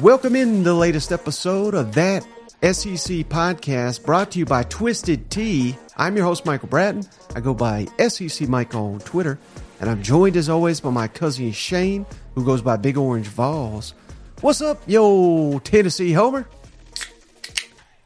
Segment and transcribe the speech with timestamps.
[0.00, 2.24] Welcome in the latest episode of that
[2.62, 5.76] SEC podcast brought to you by Twisted Tea.
[5.96, 7.04] I'm your host, Michael Bratton.
[7.36, 9.38] I go by SEC Mike on Twitter,
[9.80, 12.04] and I'm joined as always by my cousin Shane,
[12.34, 13.94] who goes by Big Orange Vols.
[14.40, 16.48] What's up, yo, Tennessee Homer?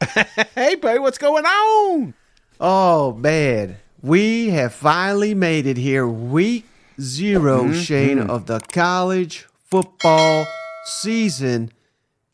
[0.55, 2.13] hey, buddy, what's going on?
[2.59, 3.77] Oh, man.
[4.01, 6.07] We have finally made it here.
[6.07, 6.65] Week
[6.99, 7.73] 0 Mm-hmm.
[7.79, 10.45] Shane, of the college football
[10.85, 11.71] season.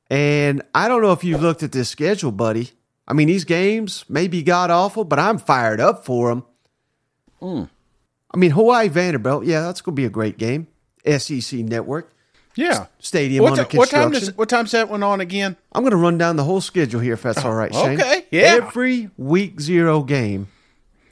[0.09, 2.71] And I don't know if you've looked at this schedule, buddy.
[3.07, 6.45] I mean, these games may be god awful, but I'm fired up for them.
[7.41, 7.69] Mm.
[8.33, 10.67] I mean, Hawaii Vanderbilt, yeah, that's going to be a great game.
[11.05, 12.13] SEC Network
[12.55, 12.85] Yeah.
[12.99, 15.57] Stadium What, ti- what time does what time's that one on again?
[15.73, 17.99] I'm going to run down the whole schedule here if that's all right, Shane.
[17.99, 18.43] okay, yeah.
[18.61, 20.47] Every week zero game.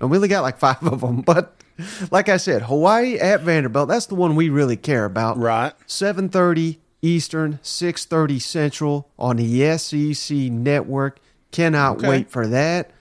[0.02, 1.56] And we only got like five of them, but
[2.12, 5.38] like I said, Hawaii at Vanderbilt, that's the one we really care about.
[5.38, 5.74] Right.
[5.88, 11.20] 7:30 Eastern, 6:30 Central on the SEC network.
[11.52, 12.08] Cannot Okay.
[12.10, 12.92] wait for that.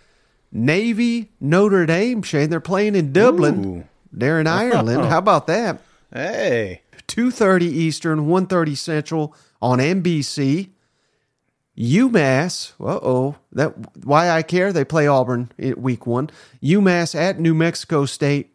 [0.52, 3.64] Navy Notre Dame, Shane, they're playing in Dublin.
[3.64, 3.84] Ooh.
[4.12, 5.04] They're in Ireland.
[5.06, 5.80] How about that?
[6.12, 6.82] Hey.
[7.08, 10.70] 2:30 Eastern, 1:30 Central on NBC.
[11.78, 14.72] UMass, uh-oh, that why I care.
[14.72, 16.30] They play Auburn in week 1.
[16.62, 18.52] UMass at New Mexico State.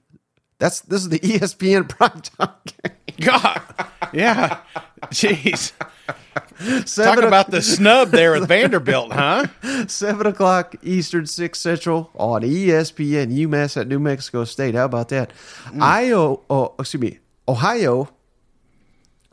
[0.59, 2.95] That's this is the ESPN primetime game.
[3.21, 3.61] God.
[4.13, 4.59] Yeah.
[5.05, 5.73] Jeez.
[6.57, 9.47] Talk Seven, o- about the snub there at Vanderbilt, huh?
[9.87, 13.33] seven o'clock Eastern, six Central on ESPN.
[13.33, 14.75] UMass at New Mexico State.
[14.75, 15.31] How about that?
[15.67, 15.81] Mm.
[15.81, 18.09] Io, oh, excuse me, Ohio,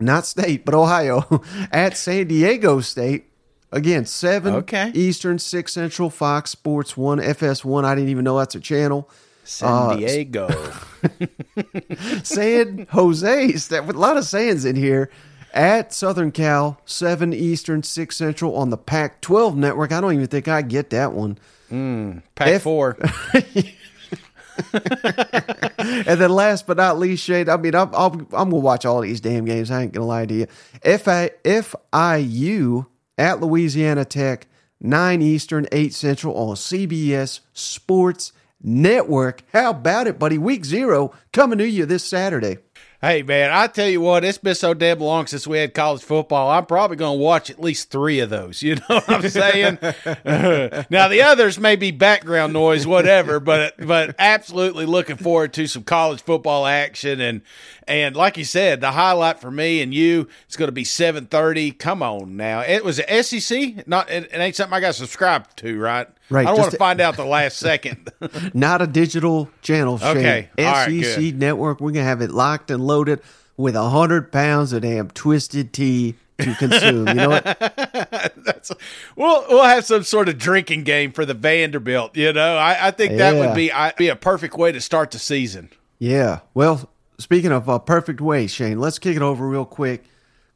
[0.01, 3.27] not state, but Ohio at San Diego State.
[3.73, 4.91] Again, seven Okay.
[4.95, 7.85] Eastern, six Central, Fox Sports One, FS1.
[7.85, 9.09] I didn't even know that's a channel.
[9.45, 10.49] San uh, Diego.
[12.23, 15.11] San Jose, that with a lot of Sands in here.
[15.55, 19.93] At Southern Cal, 7 Eastern, 6 Central on the Pac 12 network.
[19.93, 21.39] I don't even think I get that one.
[21.69, 22.97] Hmm, Pack F- four.
[24.73, 28.85] And then last but not least, Shane, I mean, I'm, I'm, I'm going to watch
[28.85, 29.71] all these damn games.
[29.71, 30.47] I ain't to lie to you.
[30.83, 32.87] FI, FIU
[33.19, 34.47] at Louisiana Tech,
[34.81, 39.43] 9 Eastern, 8 Central on CBS Sports Network.
[39.53, 40.39] How about it, buddy?
[40.39, 42.59] Week zero coming to you this Saturday.
[43.05, 46.05] Hey man, I tell you what, it's been so damn long since we had college
[46.05, 46.49] football.
[46.49, 48.63] I'm probably going to watch at least three of those.
[48.73, 49.79] You know what I'm saying?
[50.89, 55.83] now the others may be background noise, whatever, but but absolutely looking forward to some
[55.83, 57.43] college football action and
[57.89, 61.77] and like you said, the highlight for me and you is going to be 7:30.
[61.77, 63.85] Come on now, it was SEC.
[63.89, 66.07] Not it, it ain't something I got subscribed to, right?
[66.33, 68.11] Right, I don't want to find out the last second.
[68.55, 69.99] not a digital channel.
[69.99, 70.17] Shane.
[70.17, 70.49] Okay.
[70.59, 71.39] All right, SEC good.
[71.39, 71.81] network.
[71.81, 73.21] We're gonna have it locked and loaded
[73.57, 77.07] with a hundred pounds of damn twisted tea to consume.
[77.09, 77.45] you know what?
[78.45, 78.73] That's
[79.17, 82.17] we'll we'll have some sort of drinking game for the Vanderbilt.
[82.17, 83.47] You know, I, I think that Yeah.
[83.47, 85.69] would be I, be a perfect way to start the season.
[85.99, 86.41] Yeah.
[86.55, 86.89] Well,
[87.19, 90.05] speaking of a perfect way, Shane, let's kick it over real quick.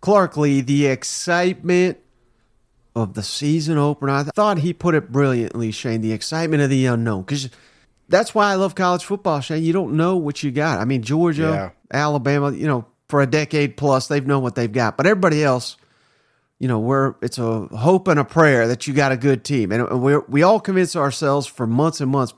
[0.00, 1.98] Clark Lea, the excitement
[2.96, 4.10] of the season opener.
[4.12, 6.00] I thought he put it brilliantly, Shane.
[6.00, 7.50] The excitement of the unknown, because
[8.08, 9.62] that's why I love college football, Shane.
[9.62, 10.80] You don't know what you got.
[10.80, 14.96] I mean, Georgia, Alabama, you know, for a decade plus, they've known what they've got,
[14.96, 15.76] but everybody else.
[16.58, 19.72] You know, we're it's a hope and a prayer that you got a good team,
[19.72, 22.32] and we we all convince ourselves for months and months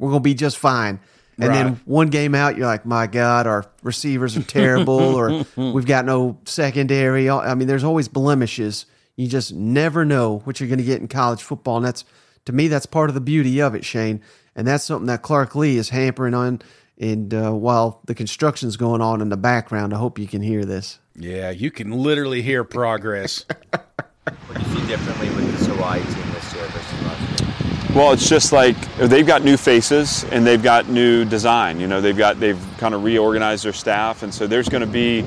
[0.00, 0.98] we're going to be just fine.
[1.38, 1.54] And Right.
[1.54, 6.04] then one game out, you're like, my God, our receivers are terrible, or we've got
[6.04, 7.30] no secondary.
[7.30, 8.86] I mean, there's always blemishes.
[9.16, 11.76] You just never know what you're going to get in college football.
[11.76, 12.04] And that's,
[12.46, 14.22] to me, that's part of the beauty of it, Shane.
[14.56, 16.62] And that's something that Clark Lea is hampering on.
[16.98, 20.64] And uh, while the construction's going on in the background, I hope you can hear
[20.64, 20.98] this.
[21.16, 23.44] Yeah, you can literally hear progress.
[24.24, 27.96] What do you see differently with this Hawaii team this year versus last year?
[27.96, 31.80] Well, it's just like they've got new faces and they've got new design.
[31.80, 34.86] You know, they've got they've kind of reorganized their staff, and so there's going to
[34.86, 35.24] be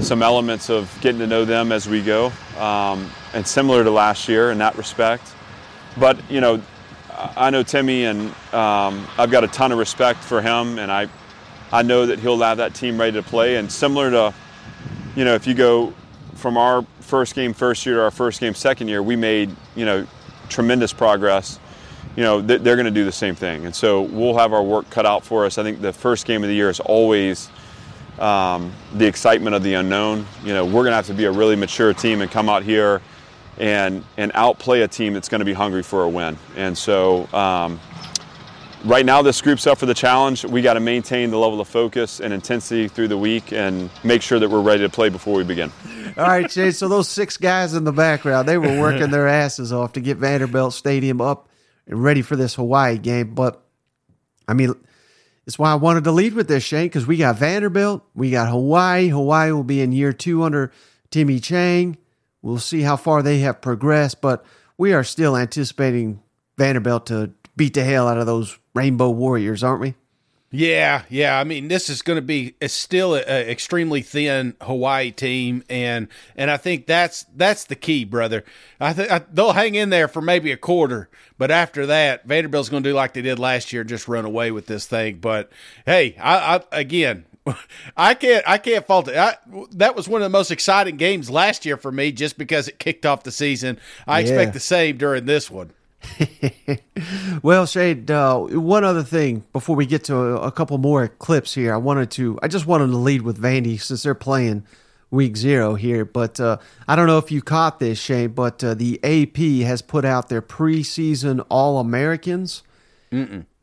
[0.00, 4.28] some elements of getting to know them as we go, um, and similar to last
[4.28, 5.34] year in that respect.
[5.98, 6.62] But you know,
[7.36, 11.08] I know Timmy, and um, I've got a ton of respect for him, and I
[11.72, 13.56] I know that he'll have that team ready to play.
[13.56, 14.34] And similar to,
[15.14, 15.92] you know, if you go
[16.34, 19.84] from our first game first year to our first game second year, we made you
[19.84, 20.06] know
[20.48, 21.58] tremendous progress.
[22.16, 24.90] You know, they're going to do the same thing, and so we'll have our work
[24.90, 25.58] cut out for us.
[25.58, 27.48] I think the first game of the year is always
[28.20, 30.26] um, the excitement of the unknown.
[30.44, 32.62] You know, we're going to have to be a really mature team and come out
[32.62, 33.00] here
[33.58, 36.38] and and outplay a team that's going to be hungry for a win.
[36.56, 37.80] And so, um,
[38.84, 40.44] right now this group's up for the challenge.
[40.44, 44.22] We got to maintain the level of focus and intensity through the week and make
[44.22, 45.72] sure that we're ready to play before we begin.
[46.16, 46.70] All right, Jay.
[46.70, 50.16] So those six guys in the background, they were working their asses off to get
[50.16, 51.48] Vanderbilt Stadium up
[51.86, 53.34] and ready for this Hawaii game.
[53.34, 53.62] But
[54.48, 54.74] I mean,
[55.46, 58.48] it's why I wanted to lead with this, Shane, because we got Vanderbilt, we got
[58.48, 59.08] Hawaii.
[59.08, 60.70] Hawaii will be in year two under
[61.10, 61.96] Timmy Chang.
[62.42, 64.44] We'll see how far they have progressed, but
[64.78, 66.22] we are still anticipating
[66.56, 69.94] Vanderbilt to beat the hell out of those Rainbow Warriors, aren't we?
[70.52, 71.38] Yeah, yeah.
[71.38, 76.08] I mean, this is going to be it's still an extremely thin Hawaii team, and
[76.34, 78.44] and I think that's that's the key, brother.
[78.80, 81.08] I think they'll hang in there for maybe a quarter,
[81.38, 84.50] but after that, Vanderbilt's going to do like they did last year, just run away
[84.50, 85.18] with this thing.
[85.18, 85.52] But
[85.86, 87.26] hey, I, I again,
[87.96, 89.16] I can't I can't fault it.
[89.16, 89.36] I,
[89.70, 92.80] that was one of the most exciting games last year for me, just because it
[92.80, 93.78] kicked off the season.
[94.04, 94.26] I yeah.
[94.26, 95.70] expect the same during this one.
[97.42, 101.54] well, Shane, uh, one other thing before we get to a, a, couple more clips
[101.54, 104.64] here, I wanted to, I just wanted to lead with Vandy since they're playing
[105.10, 106.04] week zero here.
[106.04, 106.58] But uh,
[106.88, 110.28] I don't know if you caught this, Shane, but uh, the AP has put out
[110.28, 112.62] their preseason All Americans.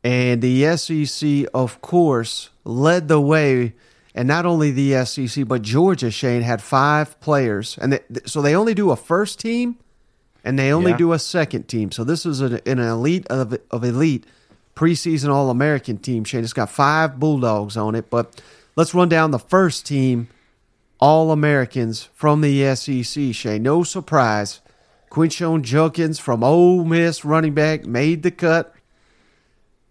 [0.04, 3.74] And the SEC, of course, led the way.
[4.14, 7.78] And not only the SEC, but Georgia, Shane, had five players.
[7.80, 9.76] And they, so they only do a first team
[10.48, 10.96] and they only yeah.
[10.96, 11.92] do a second team.
[11.92, 14.24] So this is an, an elite of, of elite
[14.74, 16.24] preseason All American team.
[16.24, 18.40] Shane, it's got five Bulldogs on it, but
[18.74, 20.28] let's run down the first team
[21.00, 23.34] All Americans from the SEC.
[23.34, 24.62] Shane, no surprise,
[25.10, 28.74] Quinshon Judkins from Ole Miss, running back, made the cut.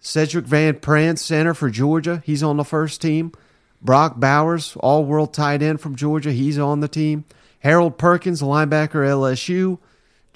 [0.02, 3.32] Sedrick Van Pran, center for Georgia, he's on the first team.
[3.80, 7.26] Brock Bowers, all world tight end from Georgia, he's on the team.
[7.60, 9.78] Harold Perkins, linebacker LSU.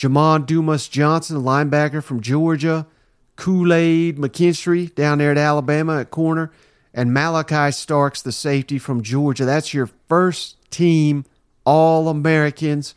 [0.01, 2.87] Jamon Dumas Johnson, linebacker from Georgia,
[3.35, 6.51] Kool Aid McKinstry down there at Alabama at corner,
[6.91, 9.45] and Malaki Starks, the safety from Georgia.
[9.45, 11.25] That's your first team
[11.65, 12.95] All Americans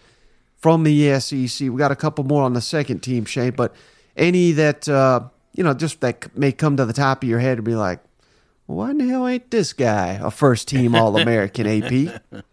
[0.56, 1.68] from the SEC.
[1.68, 3.74] We got a couple more on the second team, Shane, but
[4.16, 7.58] any that uh, you know just that may come to the top of your head
[7.58, 8.00] and be like,
[8.64, 12.22] why in the hell ain't this guy a first team All American AP?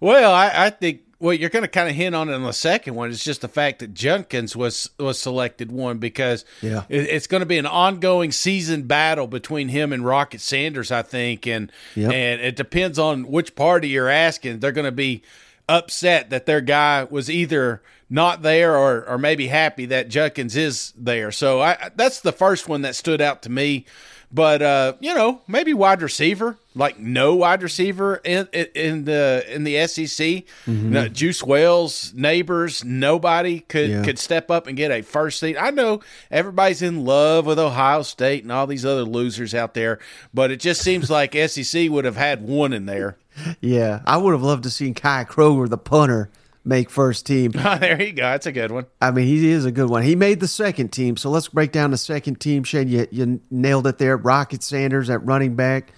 [0.00, 2.52] Well, I, I think well, you're going to kind of hint on it in the
[2.52, 3.10] second one.
[3.10, 6.84] It's just the fact that Judkins was was selected one because yeah.
[6.88, 11.02] it, it's going to be an ongoing season battle between him and Rocket Sanders, I
[11.02, 12.12] think, and yep.
[12.12, 14.60] and it depends on which party you're asking.
[14.60, 15.22] They're going to be
[15.68, 20.92] upset that their guy was either not there or or maybe happy that Judkins is
[20.96, 21.32] there.
[21.32, 23.86] So I that's the first one that stood out to me.
[24.30, 29.64] But uh, you know, maybe wide receiver, like no wide receiver in in the in
[29.64, 30.06] the SEC.
[30.06, 30.92] Mm-hmm.
[30.92, 34.04] No, Juice Wells, Nabers, nobody could yeah.
[34.04, 35.56] could step up and get a first seat.
[35.58, 39.98] I know everybody's in love with Ohio State and all these other losers out there,
[40.32, 43.18] but it just seems like SEC would have had one in there.
[43.60, 46.30] Yeah, I would have loved to seen Kai Kroeger, the punter,
[46.64, 47.50] make first team.
[47.54, 48.22] there you go.
[48.22, 48.86] That's a good one.
[49.00, 50.04] I mean, he is a good one.
[50.04, 51.16] He made the second team.
[51.16, 52.62] So let's break down the second team.
[52.62, 54.16] Shane, you, you nailed it there.
[54.16, 55.92] Rocket Sanders at running back.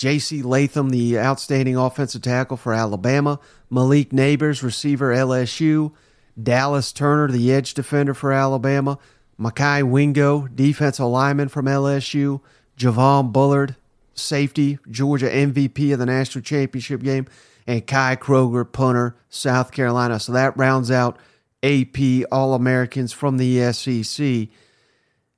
[0.00, 0.40] J.C.
[0.40, 3.38] Latham, the outstanding offensive tackle for Alabama.
[3.68, 5.92] Malik Nabers, receiver LSU.
[6.42, 8.98] Dallas Turner, the edge defender for Alabama.
[9.38, 12.40] Mekhi Wingo, defensive lineman from LSU.
[12.78, 13.76] Javon Bullard,
[14.14, 17.26] safety, Georgia MVP of the national championship game
[17.66, 20.18] and Kai Kroeger, punter, South Carolina.
[20.18, 21.18] So that rounds out
[21.62, 24.48] AP All Americans from the SEC.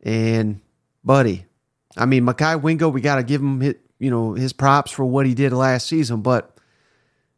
[0.04, 0.61] And,
[1.02, 1.47] buddy,
[1.97, 5.26] I mean, Mekhi Wingo, we got to give him you know his props for what
[5.26, 6.56] he did last season, but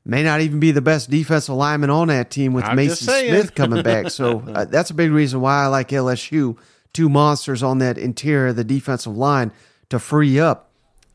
[0.04, 3.54] may not even be the best defensive lineman on that team with I'm Maason Smith
[3.54, 4.10] coming back.
[4.10, 6.56] So uh, that's a big reason why I like LSU.
[6.94, 9.52] Two monsters on that interior of the defensive line
[9.90, 10.70] to free up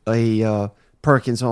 [0.06, 0.68] a uh,
[1.02, 1.42] Perkins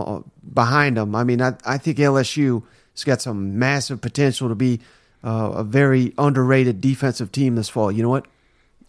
[0.52, 1.14] behind them.
[1.14, 2.62] I mean, I, I think LSU
[2.94, 4.80] has got some massive potential to be
[5.24, 7.90] uh, a very underrated defensive team this fall.
[7.90, 8.26] You know what?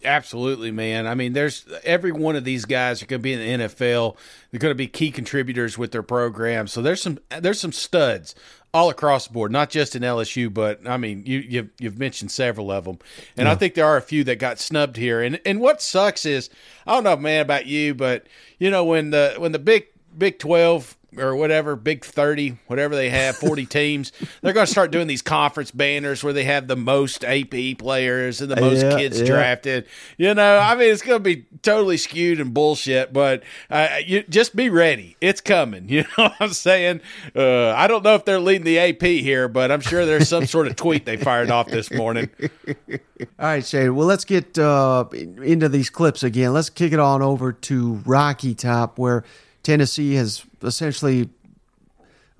[0.03, 1.07] Absolutely, man.
[1.07, 4.15] I mean, there's every one of these guys are going to be in the NFL.
[4.51, 6.67] They're going to be key contributors with their program.
[6.67, 8.33] So there's some there's some studs
[8.73, 12.31] all across the board, not just in LSU, but I mean, you you've, you've mentioned
[12.31, 12.99] several of them,
[13.35, 13.51] and yeah.
[13.51, 15.21] I think there are a few that got snubbed here.
[15.21, 16.49] And and what sucks is
[16.87, 18.27] I don't know, man, about you, but
[18.57, 19.87] you know when the when the big
[20.17, 24.11] Big 12 or whatever, Big 30, whatever they have, 40 teams.
[24.41, 28.41] They're going to start doing these conference banners where they have the most AP players
[28.41, 29.25] and the most Yeah, kids yeah.
[29.25, 29.87] drafted.
[30.17, 34.23] You know, I mean, it's going to be totally skewed and bullshit, but uh, you
[34.23, 35.15] just be ready.
[35.21, 35.87] It's coming.
[35.99, 37.01] You know what I'm saying?
[37.35, 40.45] Uh, I don't know if they're leading the AP here, but I'm sure there's some
[40.45, 42.29] sort of tweet they fired off this morning.
[42.89, 42.97] All
[43.39, 43.95] right, Shane.
[43.95, 46.53] Well, let's get uh, into these clips again.
[46.53, 49.23] Let's kick it on over to Rocky Top, where
[49.63, 51.29] Tennessee has essentially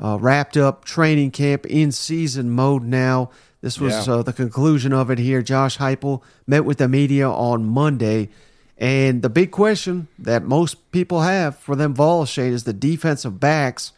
[0.02, 3.30] uh, wrapped up training camp in season mode now.
[3.62, 4.16] This was Yeah.
[4.16, 5.42] uh, the conclusion of it here.
[5.42, 8.30] Josh Heupel met with the media on Monday,
[8.78, 13.40] and the big question that most people have for them Vols, Shane, is the defensive
[13.40, 13.92] backs.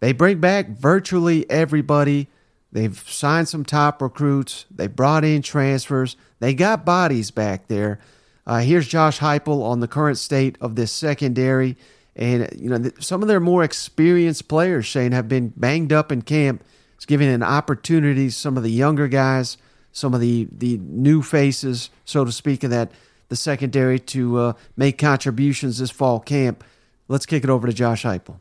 [0.00, 2.28] They bring back virtually everybody.
[2.72, 4.66] They've signed some top recruits.
[4.70, 6.16] They brought in transfers.
[6.38, 7.98] They got bodies back there.
[8.46, 11.76] Uh, here's Josh Heupel on the current state of this secondary,
[12.16, 16.22] and you know some of their more experienced players, Shane, have been banged up in
[16.22, 16.64] camp.
[16.96, 19.56] It's giving an opportunity to some of the younger guys,
[19.92, 22.92] some of the the new faces, so to speak, of that
[23.28, 26.64] the secondary to uh, make contributions this fall camp.
[27.08, 28.40] Let's kick it over to Josh Heupel.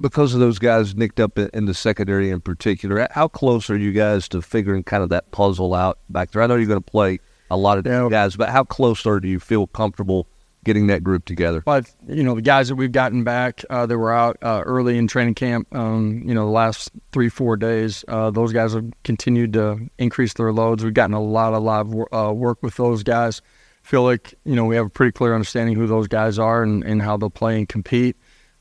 [0.00, 3.76] because of those guys nicked up in, in the secondary in particular, how close are
[3.76, 6.42] you guys to figuring kind of that puzzle out back there?
[6.42, 9.20] I know you're going to play a lot of different guys, but how close are
[9.20, 10.26] do you feel comfortable
[10.66, 11.62] getting that group together?
[11.62, 14.98] But you know, the guys that we've gotten back, uh, that were out uh, early
[14.98, 18.84] in training camp, um, you know, the last three four days, uh, those guys have
[19.04, 20.84] continued to increase their loads.
[20.84, 23.40] We've gotten a lot of live uh, work with those guys.
[23.82, 26.84] Feel like you know we have a pretty clear understanding who those guys are and,
[26.84, 28.16] and how they'll play and compete.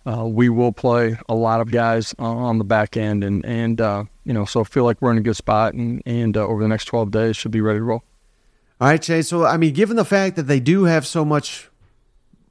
[0.07, 4.03] Uh, we will play a lot of guys on the back end, and and uh,
[4.23, 6.67] you know, so feel like we're in a good spot, and and uh, over the
[6.67, 8.03] next twelve days should be ready to roll.
[8.81, 9.29] All right, Chase.
[9.29, 11.69] So, I mean, given the fact that they do have so much,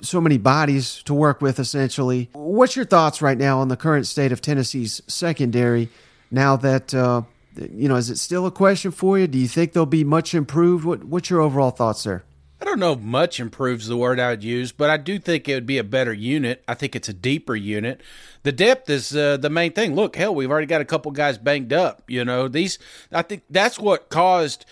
[0.01, 4.07] so many bodies to work with, essentially, what's your thoughts right now on the current
[4.07, 5.89] state of Tennessee's secondary?
[6.31, 7.23] Now that uh,
[7.57, 9.27] you know, is it still a question for you?
[9.27, 10.85] Do you think they'll be much improved?
[10.85, 12.25] What What's your overall thoughts there?
[12.61, 15.55] I don't know much improves the word I would use, but I do think it
[15.55, 16.65] would be a better unit.
[16.67, 18.01] I think it's a deeper unit.
[18.43, 19.95] The depth is uh, the main thing.
[19.95, 22.05] Look, hell, we've already got a couple guys banged up.
[22.09, 22.79] You know, these.
[23.13, 24.65] I think that's what caused.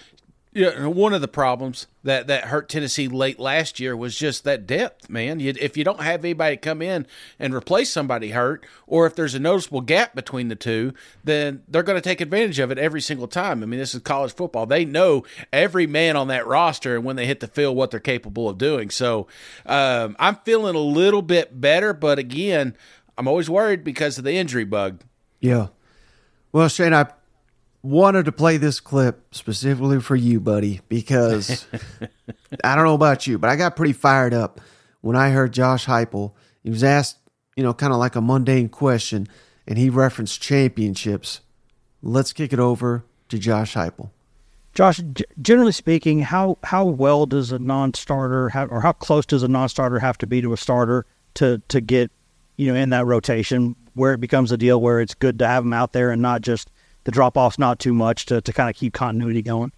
[0.54, 4.66] Yeah, one of the problems that, that hurt Tennessee late last year was just that
[4.66, 5.40] depth, man.
[5.40, 7.06] You, if you don't have anybody come in
[7.38, 10.92] and replace somebody hurt, or if there's a noticeable gap between the two,
[11.24, 13.62] then they're going to take advantage of it every single time.
[13.62, 14.66] I mean, this is college football.
[14.66, 17.98] They know every man on that roster and when they hit the field what they're
[17.98, 18.90] capable of doing.
[18.90, 19.28] So
[19.64, 22.76] um, I'm feeling a little bit better, but again,
[23.16, 25.00] I'm always worried because of the injury bug.
[25.40, 25.68] Yeah.
[26.52, 27.06] Well, Shane, I
[27.82, 31.66] wanted to play this clip specifically for you, buddy, because
[32.64, 34.60] I don't know about you, but I got pretty fired up
[35.00, 36.32] when I heard Josh Heupel.
[36.62, 37.18] He was asked,
[37.56, 39.26] you know, kind of like a mundane question,
[39.66, 41.40] and he referenced championships.
[42.02, 44.10] Let's kick it over to Josh Heupel.
[44.74, 45.00] Josh,
[45.40, 49.98] generally speaking, how how well does a non-starter have, or how close does a non-starter
[49.98, 52.10] have to be to a starter to to get,
[52.56, 55.64] you know, in that rotation where it becomes a deal where it's good to have
[55.64, 56.70] them out there and not just
[57.04, 59.72] the drop off's not too much to, to kind of keep continuity going.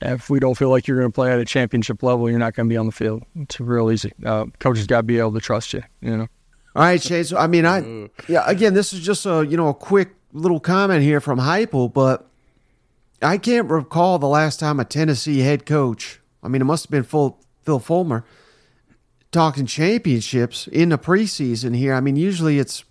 [0.00, 2.54] if we don't feel like you're going to play at a championship level, you're not
[2.54, 3.22] going to be on the field.
[3.36, 4.12] It's real easy.
[4.24, 5.82] Uh, coaches got to be able to trust you.
[6.00, 6.28] You know.
[6.76, 7.24] All right, Shane.
[7.24, 8.44] So I mean, I yeah.
[8.46, 12.28] Again, this is just a you know a quick little comment here from Heupel, but
[13.20, 16.20] I can't recall the last time a Tennessee head coach.
[16.42, 18.24] I mean, it must have been full, Phil Fulmer
[19.32, 21.94] talking championships in the preseason here.
[21.94, 22.84] I mean, usually it's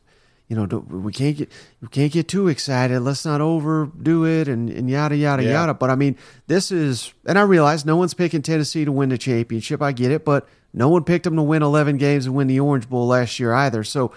[0.50, 1.50] you know we can't get
[1.82, 3.00] we can't get too excited.
[3.00, 5.51] Let's not overdo it and, and yada yada Yeah.
[5.51, 5.74] yada.
[5.75, 9.18] But I mean, this is and I realize no one's picking Tennessee to win the
[9.18, 9.82] championship.
[9.82, 12.60] I get it, but no one picked them to win 11 games and win the
[12.60, 13.84] Orange Bowl last year either.
[13.84, 14.12] So,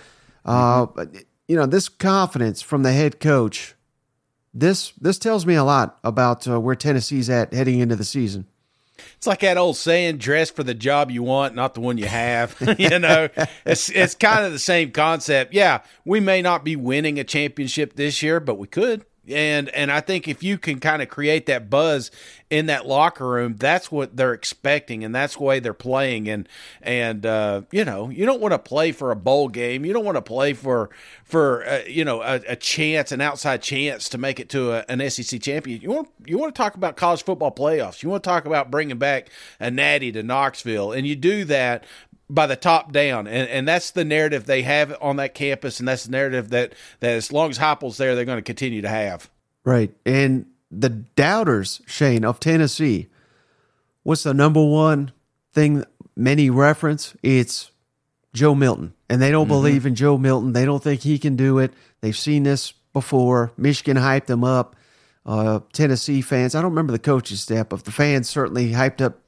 [0.45, 0.87] uh,
[1.49, 3.75] you know, this confidence from the head coach,
[4.55, 8.47] this this tells me a lot about uh, where Tennessee's at heading into the season.
[9.23, 12.07] It's like that old saying, dress for the job you want, not the one you
[12.07, 12.57] have.
[12.76, 13.29] you know,
[13.64, 15.55] it's it's kind of the same concept.
[15.55, 19.05] Yeah, we may not be winning a championship this year, but we could.
[19.29, 22.11] And and I think if you can kind of create that buzz
[22.50, 26.29] in that locker room, that's what they're expecting, and that's the way they're playing.
[26.29, 26.49] And
[26.83, 29.85] and uh, you know, you don't want to play for a bowl game.
[29.85, 30.91] You don't want to play for
[31.23, 34.85] for uh, you know a, a chance, an outside chance to make it to a,
[34.88, 35.81] an SEC champion.
[35.81, 38.02] You want you want to talk about college football playoffs.
[38.02, 39.29] You want to talk about bringing back
[39.61, 41.85] a natty to Knoxville, and you do that
[42.33, 45.87] by the top down, and and that's the narrative they have on that campus, and
[45.87, 48.89] that's the narrative that that as long as Heupel's there, they're going to continue to
[48.89, 49.31] have.
[49.65, 49.95] Right.
[50.07, 53.09] And the doubters, Shane, of Tennessee,
[54.03, 55.12] what's the number one
[55.53, 55.85] thing
[56.17, 57.15] many reference?
[57.23, 57.71] It's
[58.33, 60.55] Joe Milton, and they don't believe in Joe Milton.
[60.55, 61.73] They don't think he can do it.
[62.01, 63.53] They've seen this before.
[63.59, 64.75] Michigan hyped them up.
[65.25, 69.19] Uh, Tennessee fans, I don't remember the coach's step, but the fans certainly hyped up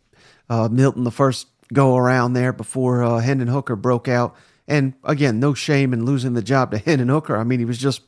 [0.49, 4.35] uh, Milton the first go around there before uh, Hendon Hooker broke out.
[4.67, 7.37] And again, no shame in losing the job to Hendon Hooker.
[7.37, 8.01] I mean, he was just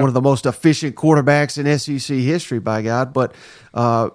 [0.00, 3.12] one of the most efficient quarterbacks in SEC history, by God.
[3.12, 3.34] But
[3.74, 4.10] uh,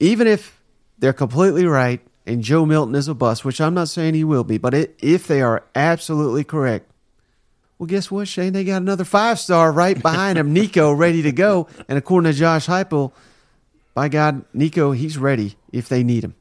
[0.00, 0.60] even if
[0.98, 4.44] they're completely right and Joe Milton is a bust, which I'm not saying he will
[4.44, 6.90] be, but it, if they are absolutely correct,
[7.78, 8.52] well, guess what, Shane?
[8.52, 11.66] They got another five star right behind him, Nico, ready to go.
[11.88, 13.12] And according to Josh Heupel,
[13.94, 16.34] by God, Nico, he's ready if they need him.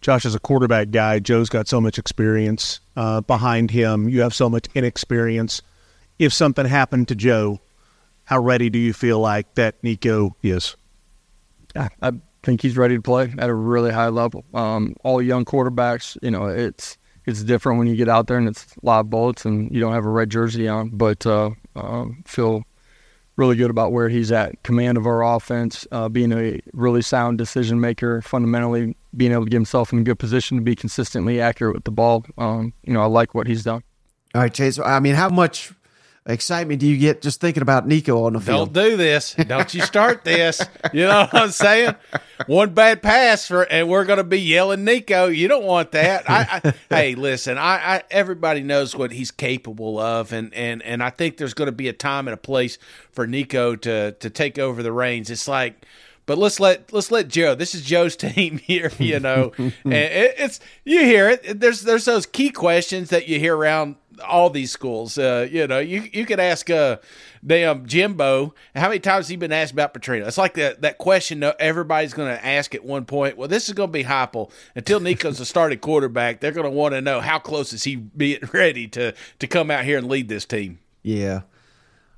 [0.00, 1.18] Josh is a quarterback guy.
[1.18, 4.08] Joe's got so much experience uh, behind him.
[4.08, 5.60] You have so much inexperience.
[6.18, 7.60] If something happened to Joe,
[8.24, 10.76] how ready do you feel like that Nico is?
[11.76, 14.44] I, think he's ready to play at a really high level.
[14.54, 18.48] Um, all young quarterbacks, you know, it's it's different when you get out there and
[18.48, 20.88] it's live bullets and you don't have a red jersey on.
[20.88, 22.64] But uh, uh, feel
[23.36, 24.62] really good about where he's at.
[24.62, 29.50] Command of our offense, uh, being a really sound decision maker, fundamentally being able to
[29.50, 32.24] get himself in a good position to be consistently accurate with the ball.
[32.38, 33.82] Um, you know, I like what he's done.
[34.34, 34.78] All right, Chase.
[34.78, 35.72] I mean, how much
[36.26, 38.72] excitement do you get just thinking about Nico on the field?
[38.72, 39.34] Don't do this.
[39.34, 40.60] Don't you start this.
[40.92, 41.96] You know what I'm saying?
[42.46, 45.26] One bad pass for, and we're going to be yelling Nico.
[45.26, 46.30] You don't want that.
[46.30, 47.58] I, I hey, listen.
[47.58, 51.66] I, I everybody knows what he's capable of, and and and I think there's going
[51.66, 52.78] to be a time and a place
[53.10, 55.30] for Nico to to take over the reins.
[55.30, 55.84] It's like.
[56.30, 57.56] But let's let let's let Joe.
[57.56, 59.50] This is Joe's team here, you know.
[59.58, 61.58] and it, it's you hear it.
[61.58, 65.18] There's there's those key questions that you hear around all these schools.
[65.18, 66.98] Uh, you know, you you could ask uh,
[67.44, 70.28] damn Jimbo how many times he been asked about Petrino.
[70.28, 73.36] It's like that that question that everybody's going to ask at one point.
[73.36, 76.38] Well, this is going to be Heupel until Nico's a starting quarterback.
[76.38, 79.68] They're going to want to know how close is he be ready to to come
[79.68, 80.78] out here and lead this team.
[81.02, 81.40] Yeah.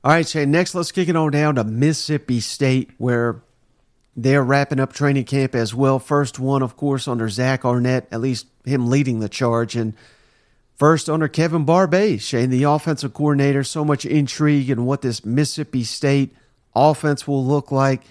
[0.04, 0.50] All right, Shane.
[0.50, 3.40] Next, let's kick it on down to Mississippi State, where
[4.16, 5.98] they're wrapping up training camp as well.
[5.98, 9.74] First one, of course, under Zach Arnett, at least him leading the charge.
[9.76, 9.94] And
[10.76, 13.64] first under Kevin Barbay, Shane, the offensive coordinator.
[13.64, 16.34] So much intrigue in what this Mississippi State
[16.74, 18.02] offense will look like.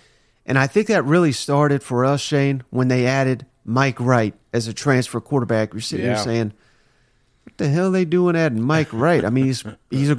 [0.45, 4.67] And I think that really started for us, Shane, when they added Mike Wright as
[4.67, 5.73] a transfer quarterback.
[5.73, 6.15] You're sitting Yeah.
[6.15, 6.53] there saying,
[7.43, 9.23] what the hell are they doing adding Mike Wright?
[9.23, 10.15] I mean, he's he's a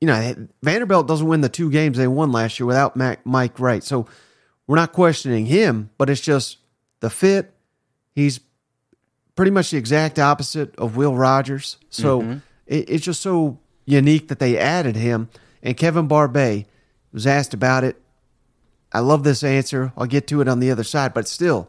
[0.00, 3.60] you know Vanderbilt doesn't win the two games they won last year without Mac, Mike
[3.60, 4.06] Wright, so
[4.70, 6.58] we're not questioning him, but it's just
[7.00, 7.52] the fit.
[8.14, 8.38] He's
[9.34, 12.38] pretty much the exact opposite of Will Rogers, so mm-hmm.
[12.68, 15.28] it, it's just so unique that they added him.
[15.60, 16.66] And Kevin Barbay
[17.12, 18.00] was asked about it.
[18.92, 19.92] I love this answer.
[19.96, 21.68] I'll get to it on the other side, but still,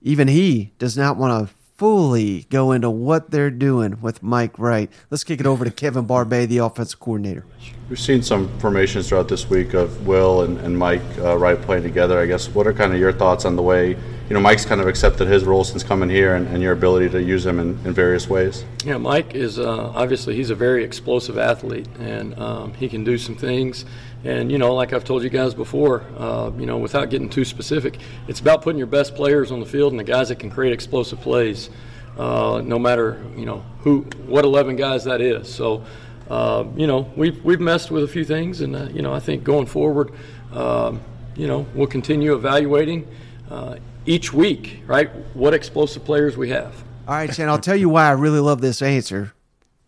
[0.00, 4.90] even he does not want to fully go into what they're doing with Mike Wright.
[5.10, 7.44] Let's kick it over to Kevin Barbay, the offensive coordinator.
[7.88, 11.82] We've seen some formations throughout this week of Will and, and Mike uh, Wright playing
[11.82, 12.20] together.
[12.20, 13.96] I guess what are kind of your thoughts on the way
[14.32, 17.10] you know Mike's kind of accepted his role since coming here and, and your ability
[17.10, 18.64] to use him in, in various ways?
[18.82, 23.18] Yeah, Mike is uh, obviously he's a very explosive athlete, and um, he can do
[23.18, 23.84] some things.
[24.24, 27.44] And you know, like I've told you guys before, uh, you know, without getting too
[27.44, 30.50] specific, it's about putting your best players on the field and the guys that can
[30.50, 31.70] create explosive plays,
[32.16, 35.52] uh, no matter you know who, what 11 guys that is.
[35.52, 35.84] So,
[36.30, 39.18] uh, you know, we've we've messed with a few things, and uh, you know, I
[39.18, 40.12] think going forward,
[40.52, 41.00] um,
[41.34, 43.08] you know, we'll continue evaluating
[43.50, 45.10] uh, each week, right?
[45.34, 46.84] What explosive players we have.
[47.08, 49.32] All right, Shane, I'll tell you why I really love this answer.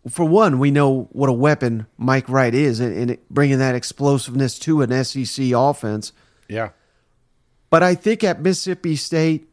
[0.09, 4.59] For one, we know what a weapon Mike Wright is in, in bringing that explosiveness
[4.59, 6.13] to an SEC offense.
[6.47, 6.69] Yeah.
[7.69, 9.49] But I think at Mississippi State,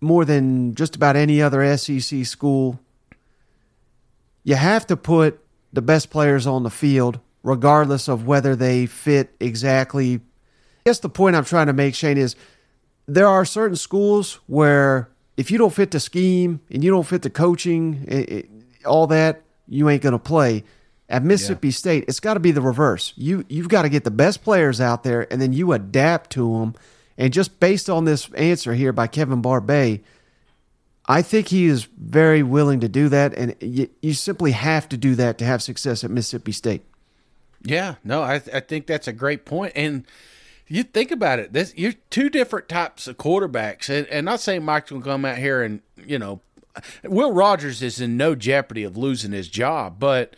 [0.00, 2.80] more than just about any other SEC school,
[4.44, 5.40] you have to put
[5.72, 10.16] the best players on the field, regardless of whether they fit exactly.
[10.16, 10.20] I
[10.84, 12.36] guess the point I'm trying to make, Shane, is
[13.06, 17.22] there are certain schools where if you don't fit the scheme and you don't fit
[17.22, 18.50] the coaching, it, it,
[18.84, 20.64] all that, you ain't going to play.
[21.08, 23.12] At Mississippi State, it's got to be the reverse.
[23.16, 26.58] You you've got to get the best players out there, and then you adapt to
[26.58, 26.74] them.
[27.18, 30.02] And just based on this answer here by Kevin Barbay,
[31.06, 34.96] I think he is very willing to do that, and you, you simply have to
[34.96, 36.82] do that to have success at Mississippi State.
[37.62, 39.72] Yeah, no, I I think that's a great point.
[39.74, 40.06] And
[40.68, 44.64] you think about it, this you're two different types of quarterbacks, and, and not saying
[44.64, 46.40] Mike's gonna come out here and you know,
[47.04, 50.36] Will Rogers is in no jeopardy of losing his job, but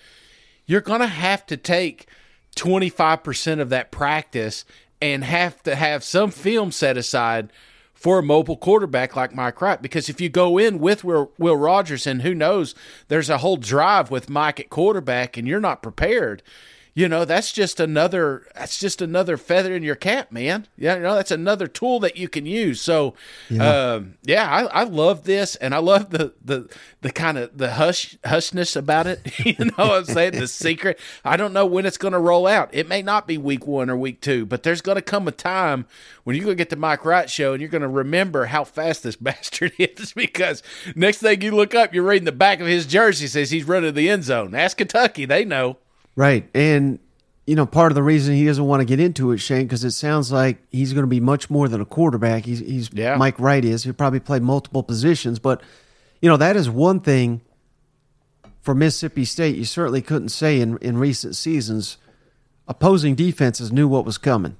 [0.66, 2.06] you're gonna have to take
[2.54, 4.64] twenty five percent of that practice
[5.00, 7.50] and have to have some film set aside
[7.92, 9.80] for a mobile quarterback like Mike Wright.
[9.80, 12.74] Because if you go in with Will, Will Rogers, and who knows,
[13.08, 16.42] there's a whole drive with Mike at quarterback, and you're not prepared
[16.94, 20.66] you know that's just another that's just another feather in your cap man.
[20.76, 22.80] Yeah you know that's another tool that you can use.
[22.80, 23.14] So
[23.48, 26.68] yeah, um, yeah I, I love this and i love the the
[27.00, 29.20] the kind of the hush hushness about it.
[29.42, 30.32] You know what i'm saying?
[30.32, 30.98] The secret.
[31.24, 32.70] I don't know when it's going to roll out.
[32.72, 35.32] It may not be week one or week two but there's going to come a
[35.32, 35.86] time
[36.24, 38.64] when you're going to get the mike wright show and you're going to remember how
[38.64, 40.62] fast this bastard is because
[40.94, 43.94] next thing you look up you're reading the back of his jersey says he's running
[43.94, 44.54] the end zone.
[44.54, 45.24] Ask kentucky.
[45.24, 45.78] They know
[46.14, 46.48] Right.
[46.54, 46.98] And,
[47.46, 49.84] you know, part of the reason he doesn't want to get into it, Shane, because
[49.84, 52.44] it sounds like he's going to be much more than a quarterback.
[52.44, 53.16] He's, he's Yeah.
[53.16, 53.84] Mike Wright is.
[53.84, 55.38] He'll probably play multiple positions.
[55.38, 55.62] But,
[56.20, 57.40] you know, that is one thing
[58.60, 61.98] for Mississippi State you certainly couldn't say in, in recent seasons.
[62.68, 64.56] Opposing defenses knew what was coming.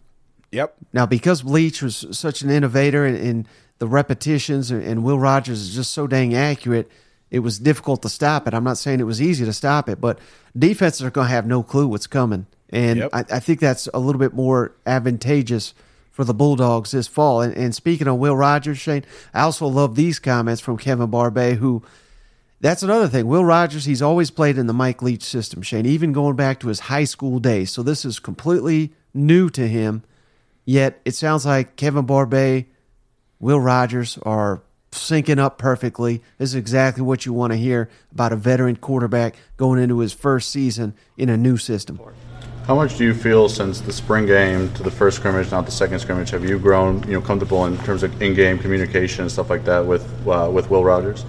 [0.50, 5.18] yep Now, because Leach was such an innovator and, and the repetitions and, and Will
[5.18, 6.90] Rogers is just so dang accurate,
[7.32, 8.52] it was difficult to stop it.
[8.52, 10.18] I'm not saying it was easy to stop it, but
[10.56, 12.46] defenses are going to have no clue what's coming.
[12.68, 13.10] And Yep.
[13.14, 15.72] I, I think that's a little bit more advantageous
[16.10, 17.40] for the Bulldogs this fall.
[17.40, 21.54] And, and speaking of Will Rogers, Shane, I also love these comments from Kevin Barbay,
[21.54, 21.82] who
[22.60, 23.26] that's another thing.
[23.26, 26.68] Will Rogers, he's always played in the Mike Leach system, Shane, even going back to
[26.68, 27.70] his high school days.
[27.72, 30.04] So this is completely new to him.
[30.66, 32.66] Yet it sounds like Kevin Barbay,
[33.40, 34.62] Will Rogers are
[34.92, 36.22] syncing up perfectly.
[36.38, 40.12] This is exactly what you want to hear about a veteran quarterback going into his
[40.12, 41.98] first season in a new system.
[42.66, 45.72] How much do you feel since the spring game to the first scrimmage, not the
[45.72, 49.50] second scrimmage, have you grown, you know, comfortable in terms of in-game communication and stuff
[49.50, 51.24] like that with uh, with Will Rogers?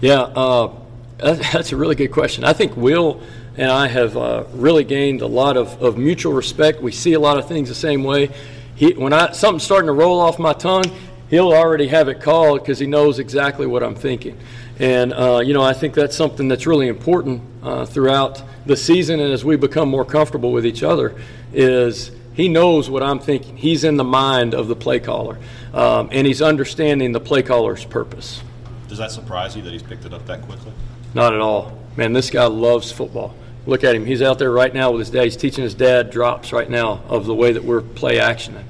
[0.00, 0.72] Yeah, uh,
[1.18, 2.42] that's a really good question.
[2.42, 3.20] I think Will
[3.56, 6.82] and I have uh, really gained a lot of, of mutual respect.
[6.82, 8.30] We see a lot of things the same way.
[8.74, 10.84] He, when I something's starting to roll off my tongue,
[11.30, 14.38] he'll already have it called because he knows exactly what I'm thinking.
[14.78, 19.20] And uh, you know, I think that's something that's really important uh, throughout the season,
[19.20, 21.14] and as we become more comfortable with each other,
[21.52, 23.56] is he knows what I'm thinking.
[23.56, 25.38] He's in the mind of the play caller,
[25.72, 28.42] um, and he's understanding the play caller's purpose.
[28.88, 30.72] Does that surprise you that he's picked it up that quickly?
[31.14, 31.78] Not at all.
[31.96, 33.34] Man, this guy loves football.
[33.66, 34.04] Look at him.
[34.04, 35.24] He's out there right now with his dad.
[35.24, 38.64] He's teaching his dad drops right now of the way that we're play actioning,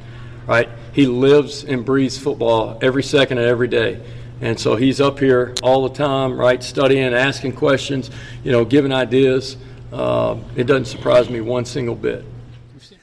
[0.47, 0.69] right?
[0.97, 4.01] He lives and breathes football every second and every day.
[4.41, 8.11] And so he's up here all the time, right, studying, asking questions,
[8.43, 9.59] you know, giving ideas.
[9.93, 12.25] Uh, it doesn't surprise me one single bit.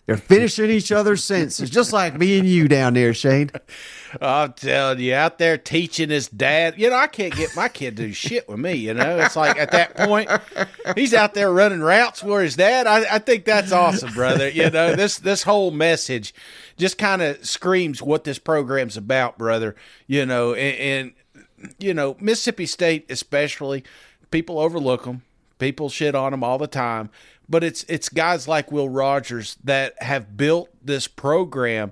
[0.08, 3.52] They're finishing each other's sentences, just like me and you down there, Shane.
[4.22, 6.76] I'm telling you, out there teaching his dad.
[6.78, 8.74] You know, I can't get my kid to do shit with me.
[8.74, 10.30] You know, it's like at that point,
[10.96, 12.88] he's out there running routes for his dad.
[12.88, 14.50] I, I think that's awesome, brother.
[14.50, 16.34] You know, this this whole message
[16.78, 19.76] just kind of screams what this program's about, brother.
[20.08, 23.84] You know, and, and you know Mississippi State especially,
[24.32, 25.24] people overlook them.
[25.60, 27.10] People shit on them all the time,
[27.48, 31.92] but it's it's guys like Will Rogers that have built this program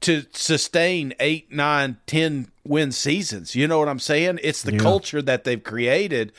[0.00, 3.54] to sustain eight, nine, ten win seasons.
[3.54, 4.38] You know what I'm saying?
[4.42, 6.32] It's the culture that they've created,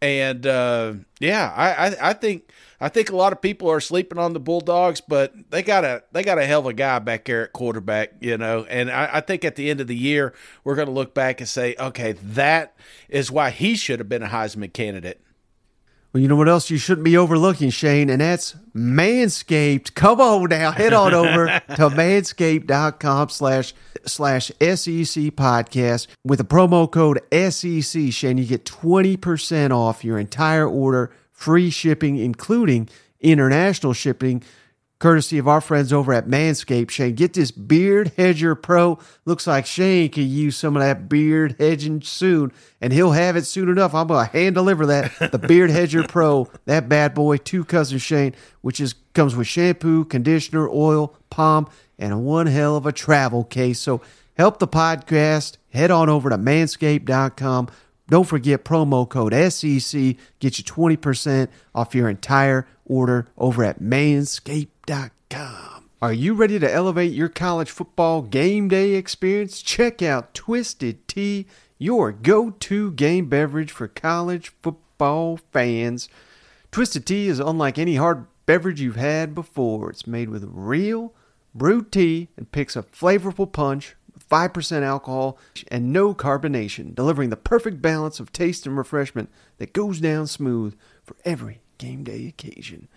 [0.00, 2.50] and uh, yeah, I, I I think
[2.80, 6.04] I think a lot of people are sleeping on the Bulldogs, but they got a
[6.12, 8.64] they got a hell of a guy back there at quarterback, you know.
[8.68, 11.40] And I, I think at the end of the year, we're going to look back
[11.40, 12.76] and say, okay, that
[13.08, 15.20] is why he should have been a Heisman candidate.
[16.12, 19.94] Well, you know what else you shouldn't be overlooking, Shane, and that's Manscaped.
[19.94, 23.74] Come on now, head on over to manscaped.com slash
[24.06, 26.06] slash SEC podcast.
[26.24, 32.16] With the promo code SEC, Shane, you get 20% off your entire order, free shipping,
[32.16, 32.88] including
[33.20, 34.42] international shipping,
[34.98, 36.90] courtesy of our friends over at Manscaped.
[36.90, 38.98] Shane, get this Beard Hedger Pro.
[39.24, 43.46] Looks like Shane could use some of that beard hedging soon, and he'll have it
[43.46, 43.94] soon enough.
[43.94, 45.30] I'm going to hand deliver that.
[45.32, 50.04] The Beard Hedger Pro, that bad boy, to cousin Shane, which is comes with shampoo,
[50.04, 53.78] conditioner, oil, palm, and one hell of a travel case.
[53.80, 54.00] So
[54.36, 55.56] help the podcast.
[55.70, 57.68] Head on over to manscaped.com.
[58.08, 60.16] Don't forget promo code SEC.
[60.38, 64.77] Get you 20% off your entire order over at manscaped.com.
[66.00, 69.60] Are you ready to elevate your college football game day experience?
[69.60, 71.44] Check out Twisted Tea,
[71.76, 76.08] your go to game beverage for college football fans.
[76.72, 79.90] Twisted Tea is unlike any hard beverage you've had before.
[79.90, 81.12] It's made with real
[81.54, 85.36] brewed tea and picks a flavorful punch, 5% alcohol,
[85.70, 90.74] and no carbonation, delivering the perfect balance of taste and refreshment that goes down smooth
[91.04, 92.88] for every game day occasion.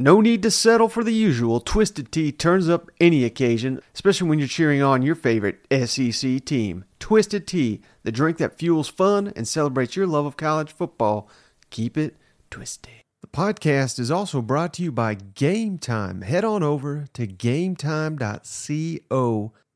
[0.00, 1.58] No need to settle for the usual.
[1.58, 6.84] Twisted Tea turns up any occasion, especially when you're cheering on your favorite SEC team.
[7.00, 11.28] Twisted Tea, the drink that fuels fun and celebrates your love of college football.
[11.70, 12.16] Keep it
[12.48, 12.92] twisted.
[13.22, 16.20] The podcast is also brought to you by Game Time.
[16.20, 18.22] Head on over to gametime.co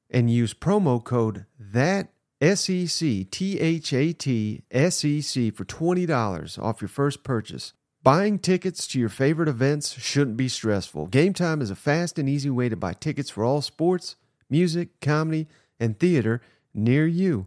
[0.09, 5.51] and use promo code that S E C T H A T S E C
[5.51, 7.73] for $20 off your first purchase.
[8.05, 11.07] Buying tickets to your favorite events shouldn't be stressful.
[11.07, 14.17] Game Time is a fast and easy way to buy tickets for all sports,
[14.51, 15.47] music, comedy,
[15.79, 16.41] and theater
[16.75, 17.47] near you.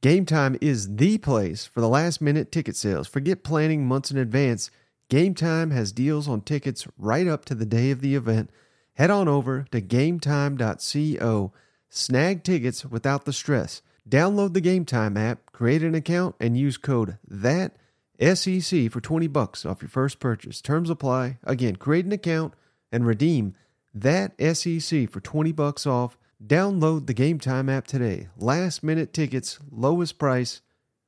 [0.00, 3.06] Game Time is the place for the last minute ticket sales.
[3.06, 4.72] Forget planning months in advance.
[5.08, 8.50] Game Time has deals on tickets right up to the day of the event.
[8.94, 11.52] Head on over to gametime.co.
[11.90, 13.82] Snag tickets without the stress.
[14.08, 17.76] Download the Game Time app, create an account, and use code THAT
[18.22, 20.60] SEC for 20 bucks off your first purchase.
[20.60, 21.38] Terms apply.
[21.44, 22.54] Again, create an account
[22.90, 23.54] and redeem
[23.92, 26.16] that SEC for 20 bucks off.
[26.44, 28.28] Download the Game Time app today.
[28.36, 30.60] Last minute tickets, lowest price,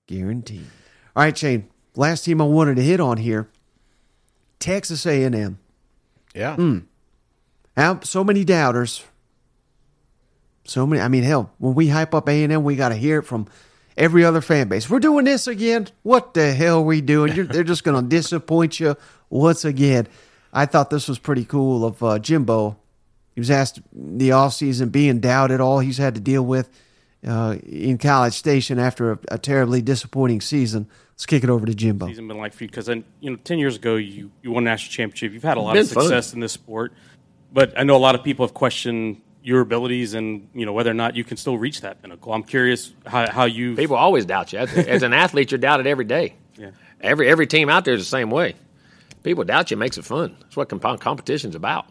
[0.07, 0.67] guaranteed.
[1.17, 1.69] All right, Shane.
[1.97, 3.49] Last team I wanted to hit on here,
[4.59, 5.59] Texas A&M.
[6.35, 6.57] Yeah.
[6.57, 6.87] Mm.
[7.77, 9.05] How so many doubters.
[10.65, 11.03] So many.
[11.03, 13.47] I mean, hell, when we hype up A&M, we got to hear it from
[13.97, 14.89] every other fan base.
[14.89, 15.89] We're doing this again.
[16.03, 17.35] What the hell are we doing?
[17.35, 18.97] You're, they're just going to disappoint you
[19.31, 20.09] once again.
[20.53, 22.77] I thought this was pretty cool of uh, Jimbo.
[23.35, 26.71] He was asked the offseason being doubted, all he's had to deal with
[27.27, 30.89] uh, in College Station after a, a, terribly disappointing season.
[31.13, 32.07] Let's kick it over to Jimbo.
[32.07, 34.71] Season been like for you because you know ten years ago you you won a
[34.71, 35.33] national championship.
[35.33, 36.37] You've had a lot of success fun.
[36.37, 36.93] in this sport,
[37.53, 40.91] but I know a lot of people have questioned your abilities and you know whether
[40.91, 42.33] or not you can still reach that pinnacle.
[42.33, 44.59] I'm curious how, how you people always doubt you.
[44.59, 46.35] As, an athlete, you're doubted every day.
[46.57, 46.71] Yeah.
[47.01, 48.55] Every every team out there is the same way.
[49.23, 50.35] People doubt you makes it fun.
[50.41, 51.87] That's what comp- competition's about.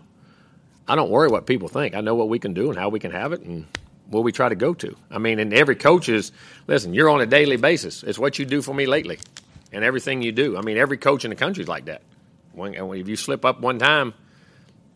[0.87, 1.95] I don't worry what people think.
[1.95, 3.67] I know what we can do and how we can have it and
[4.09, 4.95] where we try to go to.
[5.11, 6.31] I mean, and every coach is
[6.65, 6.95] listen.
[6.95, 8.01] You're on a daily basis.
[8.01, 9.19] It's what you do for me lately,
[9.71, 10.57] and everything you do.
[10.57, 12.01] I mean, every coach in the country is like that.
[12.53, 14.15] When, if you slip up one time,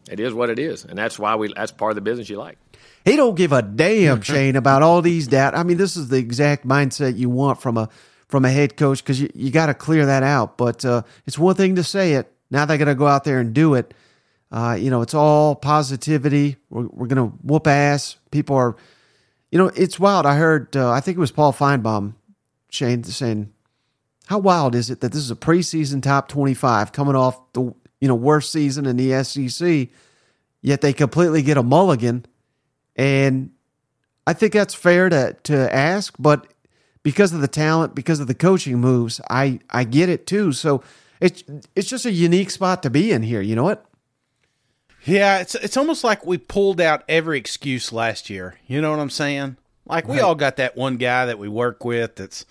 [0.09, 1.53] it is what it is, and that's why we.
[1.53, 2.57] That's part of the business you like.
[3.05, 5.55] He don't give a damn, Shane, about all these doubt.
[5.55, 7.89] I mean, this is the exact mindset you want from a
[8.27, 10.57] from a head coach because you, you got to clear that out.
[10.57, 12.31] But uh, it's one thing to say it.
[12.51, 13.93] Now they got to go out there and do it.
[14.51, 16.57] Uh, you know, it's all positivity.
[16.69, 18.17] We're, we're going to whoop ass.
[18.31, 18.75] People are,
[19.51, 20.25] you know, it's wild.
[20.25, 22.13] I heard, uh, I think it was Paul Finebaum,
[22.69, 23.51] Shane, saying,
[24.27, 28.07] how wild is it that this is a preseason top 25 coming off the, you
[28.07, 29.89] know, worst season in the SEC,
[30.61, 32.25] yet they completely get a mulligan
[32.97, 33.51] and
[34.25, 36.47] I think that's fair to to ask, but
[37.01, 40.51] because of the talent, because of the coaching moves, I I get it too.
[40.51, 40.83] So
[41.21, 41.43] it's
[41.75, 43.41] it's just a unique spot to be in here.
[43.41, 43.85] You know what?
[45.05, 48.59] Yeah, it's it's almost like we pulled out every excuse last year.
[48.67, 49.55] You know what I'm saying?
[49.85, 52.45] Like we all got that one guy that we work with that's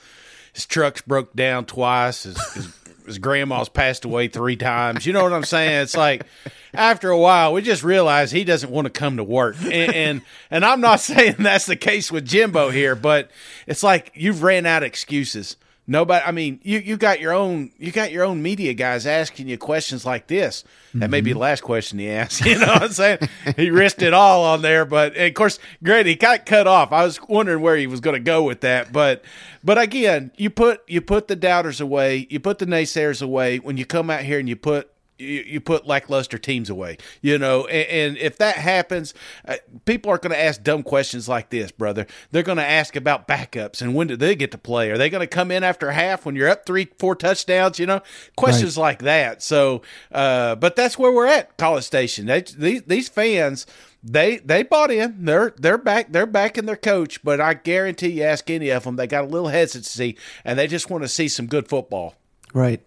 [0.55, 2.23] his truck's broke down twice.
[2.23, 2.67] His, his
[3.07, 5.07] his grandma's passed away three times.
[5.07, 5.83] You know what I'm saying?
[5.83, 6.27] It's like
[6.75, 9.57] after a while, we just realize he doesn't want to come to work.
[9.63, 13.31] And, and, and I'm not saying that's the case with Jimbo here, but
[13.67, 15.57] it's like you've ran out of excuses.
[15.89, 16.25] Nobody.
[16.25, 19.57] I mean, you you got your own you got your own media guys asking you
[19.57, 20.65] questions like this.
[20.95, 21.11] That mm-hmm.
[21.11, 22.45] may be the last question he asked.
[22.47, 23.19] You know what I'm saying?
[23.57, 26.07] he risked it all on there, but of course, great.
[26.07, 26.91] He got cut off.
[26.93, 29.25] I was wondering where he was going to go with that, but
[29.63, 33.77] but again, you put you put the doubters away, you put the naysayers away when
[33.77, 37.67] you come out here and you put you, you put lackluster teams away, you know,
[37.67, 39.15] and, and if that happens,
[39.47, 42.07] uh, people are going to ask dumb questions like this, brother.
[42.31, 44.91] They're going to ask about backups and when do they get to play?
[44.91, 47.79] Are they going to come in after half when you're up three, four touchdowns?
[47.79, 48.03] You know,
[48.37, 48.83] questions right.
[48.83, 49.43] like that.
[49.43, 52.27] So, uh, but that's where we're at, College Station.
[52.27, 53.67] They, these these fans
[54.03, 55.25] they they bought in.
[55.25, 56.13] They're they're back.
[56.13, 57.23] They're back in their coach.
[57.23, 60.67] But I guarantee you, ask any of them, they got a little hesitancy, and they
[60.67, 62.15] just want to see some good football.
[62.55, 62.87] Right.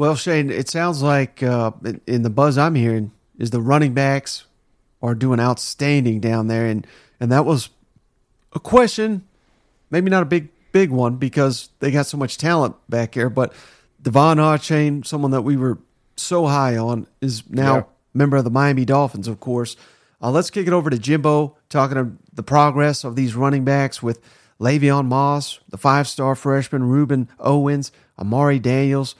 [0.00, 1.72] Well, Shane, it sounds like uh,
[2.06, 4.46] in the buzz I'm hearing is the running backs
[5.02, 6.86] are doing outstanding down there, and
[7.20, 7.68] and that was
[8.54, 9.28] a question,
[9.90, 13.52] maybe not a big big one because they got so much talent back here, but
[14.02, 15.76] De'Von Achane, someone that we were
[16.16, 17.82] so high on, is now yeah.
[18.14, 19.76] member of the Miami Dolphins, of course.
[20.22, 24.02] Uh, let's kick it over to Jimbo, talking of the progress of these running backs
[24.02, 24.22] with
[24.58, 29.14] Le'Veon Moss, the five star freshman, Rueben Owens, Amari Daniels.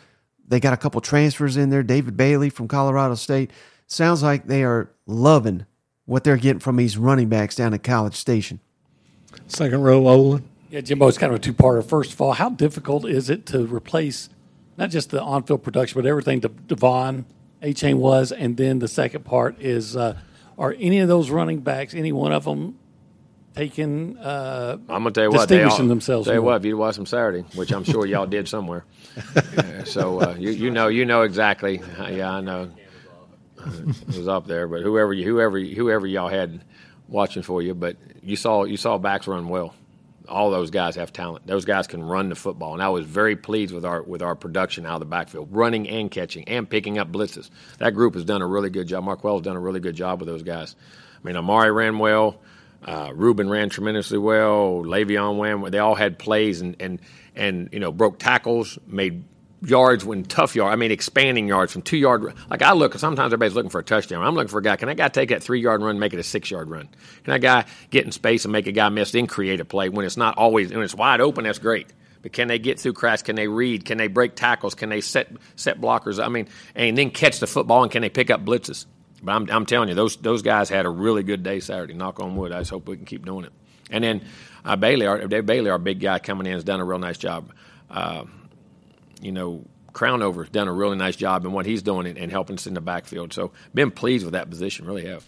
[0.50, 1.84] They got a couple transfers in there.
[1.84, 3.52] David Bailey from Colorado State.
[3.86, 5.64] Sounds like they are loving
[6.06, 8.58] what they're getting from these running backs down at College Station.
[9.46, 10.44] Second row, Olin.
[10.68, 11.84] Yeah, Jimbo, it's kind of a two parter.
[11.84, 14.28] First of all, how difficult is it to replace
[14.76, 17.26] not just the on field production, but everything to De'Von
[17.62, 20.16] Achane was, and then the second part is: uh,
[20.58, 22.76] Are any of those running backs, any one of them,
[23.54, 24.16] taking?
[24.18, 26.26] Uh, I'm gonna tell you what, they all, themselves.
[26.26, 26.52] Tell you more?
[26.52, 28.84] what, if you watch them Saturday, which I'm sure y'all did somewhere,
[29.84, 31.82] so uh, you you know you know exactly.
[32.10, 32.70] Yeah, I know.
[33.58, 36.64] It was up there, but whoever you, whoever whoever y'all had
[37.08, 39.74] watching for you, but you saw you saw backs run well.
[40.28, 41.46] All those guys have talent.
[41.46, 44.36] Those guys can run the football, and I was very pleased with our with our
[44.36, 47.50] production out of the backfield, running and catching and picking up blitzes.
[47.78, 49.04] That group has done a really good job.
[49.04, 50.76] Markwell has done a really good job with those guys.
[51.22, 52.40] I mean, Amari ran well.
[52.84, 54.82] Uh, Rueben ran tremendously well.
[54.84, 55.70] Le'Veon ran.
[55.70, 57.00] They all had plays and and
[57.36, 59.24] and you know broke tackles, made
[59.62, 60.72] yards when tough yard.
[60.72, 62.34] I mean, expanding yards from two yard.
[62.48, 64.24] Like I look, sometimes everybody's looking for a touchdown.
[64.24, 64.76] I'm looking for a guy.
[64.76, 66.88] Can that guy take that three yard run, and make it a six yard run?
[67.24, 69.88] Can that guy get in space and make a guy miss, then create a play
[69.88, 71.44] when it's not always when it's wide open?
[71.44, 71.88] That's great.
[72.22, 73.22] But can they get through cracks?
[73.22, 73.84] Can they read?
[73.84, 74.74] Can they break tackles?
[74.74, 76.22] Can they set set blockers?
[76.22, 78.86] I mean, and then catch the football and can they pick up blitzes?
[79.22, 81.94] But I'm, I'm telling you, those those guys had a really good day Saturday.
[81.94, 82.52] Knock on wood.
[82.52, 83.52] I just hope we can keep doing it.
[83.90, 84.22] And then
[84.64, 87.18] uh, Bailey, our, Dave Bailey, our big guy coming in, has done a real nice
[87.18, 87.52] job.
[87.90, 88.24] Uh,
[89.20, 92.56] you know, Crownover's done a really nice job in what he's doing and, and helping
[92.56, 93.32] us in the backfield.
[93.32, 95.26] So been pleased with that position, really have.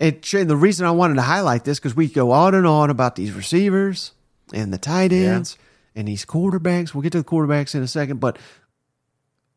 [0.00, 2.88] And Shane, the reason I wanted to highlight this because we go on and on
[2.90, 4.12] about these receivers
[4.52, 5.58] and the tight ends
[5.96, 6.94] and these quarterbacks.
[6.94, 8.38] We'll get to the quarterbacks in a second, but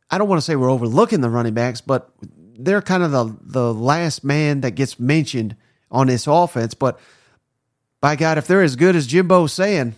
[0.10, 2.10] I don't want to say we're overlooking the running backs, but
[2.64, 5.56] they're kind of the the last man that gets mentioned
[5.92, 6.74] on this offense.
[6.74, 7.00] But
[8.00, 9.96] by God, if they're as good as Jimbo's saying,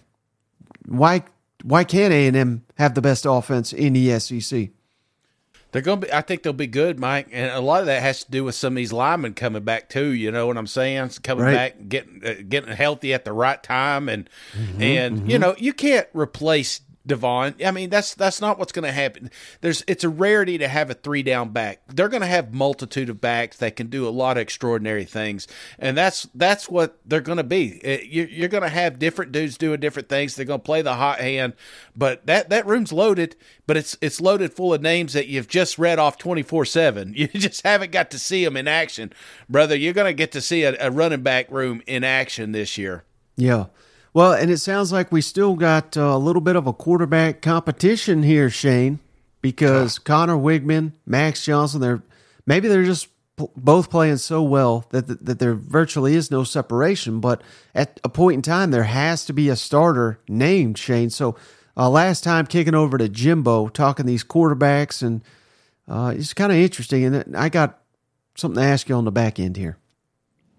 [0.86, 1.24] why
[1.64, 4.70] why can't A and M have the best offense in the SEC?
[5.72, 6.14] They're to be.
[6.14, 7.30] I think they'll be good, Mike.
[7.32, 9.90] And a lot of that has to do with some of these linemen coming back
[9.90, 10.12] too.
[10.12, 11.10] You know what I'm saying?
[11.24, 11.54] Coming Right.
[11.56, 15.74] back, getting uh, getting healthy at the right time, and Mm-hmm, and you know you
[15.74, 17.66] can't replace De'Von.
[17.66, 19.30] I mean that's that's not what's going to happen.
[19.60, 21.82] There's it's a rarity to have a three down back.
[21.88, 25.46] They're going to have multitude of backs that can do a lot of extraordinary things,
[25.78, 27.82] and that's that's what they're going to be.
[27.84, 30.36] Uh, you- You're going to have different dudes doing different things.
[30.36, 31.54] They're going to play the hot hand,
[31.96, 33.36] but that that room's loaded.
[33.68, 37.14] But it's it's loaded full of names that you've just read off twenty four seven.
[37.18, 39.12] You just haven't got to see them in action,
[39.50, 39.76] brother.
[39.76, 43.04] You're going to get to see a, a running back room in action this year.
[43.36, 43.66] Yeah.
[44.14, 47.42] Well, and it sounds like we still got uh, a little bit of a quarterback
[47.42, 49.00] competition here, Shane,
[49.42, 52.04] because Conner Weigman, Max Johnson, they're
[52.46, 56.44] maybe they're just p- both playing so well that, that that there virtually is no
[56.44, 57.22] separation.
[57.22, 57.42] But
[57.74, 61.10] at a point in time, there has to be a starter named Shane.
[61.10, 61.36] So
[61.76, 65.22] uh, last time kicking over to Jimbo, talking these quarterbacks, and
[65.88, 67.04] uh, it's kind of interesting.
[67.04, 67.80] And I got
[68.36, 69.78] something to ask you on the back end here.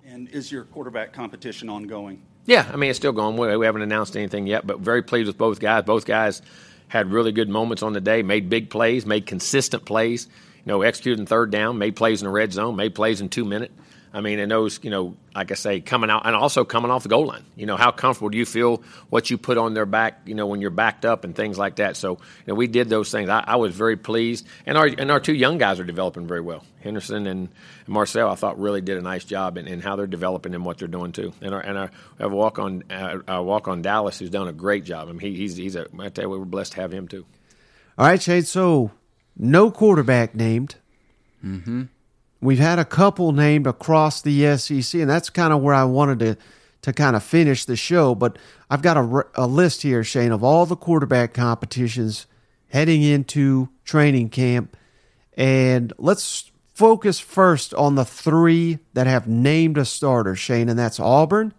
[0.04, 2.22] And is your quarterback competition ongoing?
[2.46, 3.36] Yeah, I mean it's still going.
[3.36, 5.84] We, we haven't announced anything yet, but very pleased with both guys.
[5.84, 6.42] Both guys
[6.88, 10.28] had really good moments on the day, made big plays, made consistent plays.
[10.64, 13.44] You know, executing third down, made plays in the red zone, made plays in two
[13.44, 13.72] minute.
[14.14, 17.02] I mean, and those, you know, like I say, coming out and also coming off
[17.02, 17.44] the goal line.
[17.56, 20.20] You know, how comfortable do you feel what you put on their back?
[20.24, 21.96] You know, when you're backed up and things like that.
[21.96, 23.28] So, you know, we did those things.
[23.28, 26.40] I, I was very pleased, and our and our two young guys are developing very
[26.40, 26.64] well.
[26.80, 27.48] Henderson and
[27.88, 30.78] Marcel, I thought really did a nice job in, in how they're developing and what
[30.78, 31.32] they're doing too.
[31.40, 34.52] And our and our, our walk on uh, our walk on Dallas, who's done a
[34.52, 35.08] great job.
[35.08, 35.88] I mean, he, he's he's a.
[35.98, 37.26] I tell you, we're blessed to have him too.
[37.98, 38.42] All right, Shane.
[38.42, 38.92] So
[39.36, 40.76] no quarterback named.
[41.44, 41.82] Mm-hmm.
[42.44, 46.18] We've had a couple named across the SEC, and that's kind of where I wanted
[46.20, 46.36] to
[46.82, 48.14] to kind of finish the show.
[48.14, 48.98] But I've got
[49.34, 52.26] a list here, Shane, of all the quarterback competitions
[52.68, 54.76] heading into training camp,
[55.36, 61.00] and let's focus first on the three that have named a starter, Shane, and that's
[61.00, 61.54] Auburn.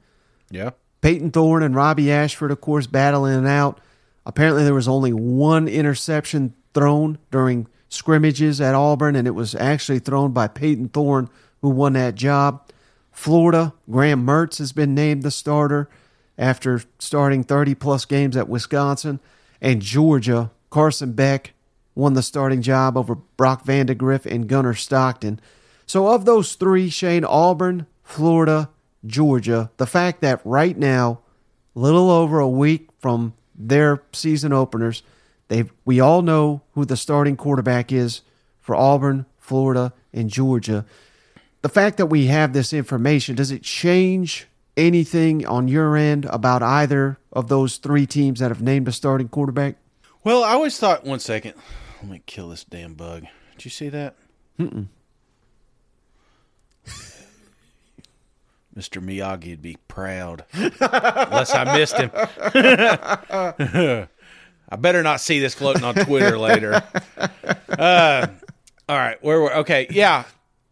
[0.52, 0.72] Yeah.
[1.02, 3.80] Payton Thorne and Robbie Ashford, of course, battling it out.
[4.26, 10.00] Apparently, there was only one interception thrown during scrimmages at Auburn, and it was actually
[10.00, 11.30] thrown by Payton Thorne,
[11.62, 12.70] who won that job.
[13.12, 15.90] Florida, Graham Mertz has been named the starter
[16.38, 19.20] after starting 30 plus games at Wisconsin.
[19.62, 21.54] And Georgia, Carson Beck
[21.96, 25.40] won the starting job over Brock Vandagriff and Gunnar Stockton.
[25.86, 28.70] So, of those three, Shane, Auburn, Florida,
[29.06, 31.20] Georgia, the fact that right now,
[31.74, 35.04] little over a week from their season openers,
[35.48, 38.22] they we all know who the starting quarterback is
[38.60, 40.86] for Auburn, Florida, and Georgia.
[41.62, 46.62] The fact that we have this information, does it change anything on your end about
[46.62, 49.78] either of those three teams that have named a starting quarterback?
[50.24, 51.04] Well, I always thought.
[51.04, 51.54] One second.
[52.02, 53.26] Let me kill this damn bug.
[53.54, 54.16] Did you see that?
[54.60, 54.88] Mm-mm.
[58.76, 59.02] Mr.
[59.02, 60.44] Miyagi would be proud.
[60.54, 62.12] Unless I missed him.
[64.70, 66.82] I better not see this floating on Twitter later.
[67.70, 68.28] Uh,
[68.88, 70.26] All right, where we're okay, yeah,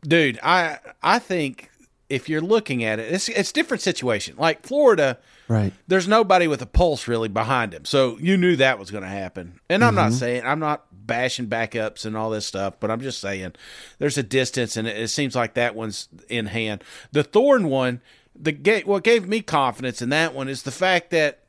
[0.04, 0.40] dude.
[0.44, 1.70] I I think
[2.10, 4.36] if you're looking at it, it's it's different situation.
[4.38, 5.18] Like Florida,
[5.48, 5.74] Right.
[5.88, 7.86] there's nobody with a pulse really behind him.
[7.86, 9.60] So you knew that was going to happen.
[9.70, 10.20] And I'm not Mhm.
[10.20, 13.54] saying I'm not bashing backups and all this stuff, but I'm just saying
[14.00, 16.84] there's a distance, and it, it seems like that one's in hand.
[17.12, 18.02] The Thorne one,
[18.36, 18.86] the gate.
[18.88, 21.40] what gave me confidence in that one is the fact that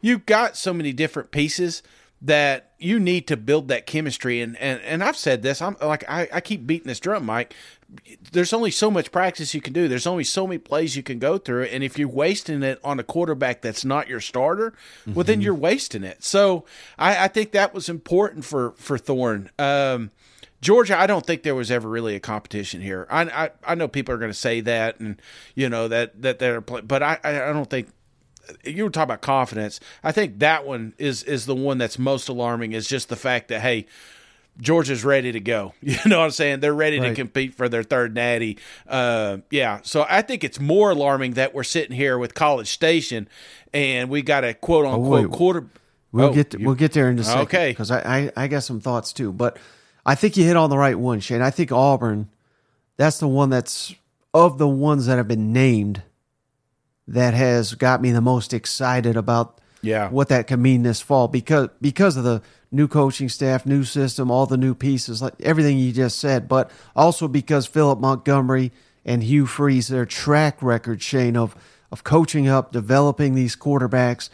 [0.00, 1.82] you've got so many different pieces
[2.24, 4.40] that you need to build that chemistry.
[4.40, 7.54] And and, and I've said this I'm like I, I keep beating this drum Mike.
[8.32, 9.86] There's only so much practice you can do.
[9.86, 11.64] There's only so many plays you can go through.
[11.64, 14.72] And if you're wasting it on a quarterback that's not your starter
[15.06, 16.24] well then you're wasting it.
[16.24, 16.64] So
[16.98, 19.50] I, I think that was important for for Thorne.
[19.58, 20.10] Um
[20.62, 23.06] Georgia, I don't think there was ever really a competition here.
[23.10, 25.20] I I, I know people are going to say that, and
[25.54, 27.88] you know that that they're, but I I don't think
[28.64, 29.80] you were talking about confidence.
[30.02, 32.72] I think that one is is the one that's most alarming.
[32.72, 33.86] Is just the fact that hey,
[34.60, 35.74] Georgia's ready to go.
[35.82, 36.60] You know what I'm saying?
[36.60, 38.58] They're ready to compete for their third natty.
[38.88, 39.80] Uh, yeah.
[39.82, 43.28] So I think it's more alarming that we're sitting here with College Station,
[43.72, 45.36] and we got a quote Oh, unquote wait.
[45.36, 45.66] quarter.
[46.12, 47.42] We'll Oh, get you- we'll get there in a second.
[47.42, 47.70] Okay.
[47.70, 49.58] because I, I I got some thoughts too, but
[50.06, 51.42] I think you hit on the right one, Shane.
[51.42, 52.28] I think Auburn,
[52.96, 53.94] that's the one that's
[54.32, 56.02] of the ones that have been named
[57.08, 60.08] that has got me the most excited about Yeah.
[60.08, 62.40] what that can mean this fall because because of the
[62.72, 66.70] new coaching staff, new system, all the new pieces, like everything you just said, but
[66.96, 68.72] also because Philip Montgomery
[69.04, 71.54] and Hugh Freeze, their track record, Shane, of
[71.92, 74.28] of coaching up, developing these quarterbacks.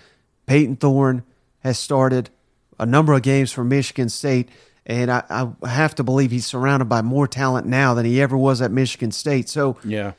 [0.47, 1.25] Payton Thorne
[1.59, 2.31] has started
[2.79, 4.49] a number of games for Michigan State,
[4.87, 8.37] and I, I have to believe he's surrounded by more talent now than he ever
[8.39, 9.49] was at Michigan State.
[9.51, 10.13] So Yeah.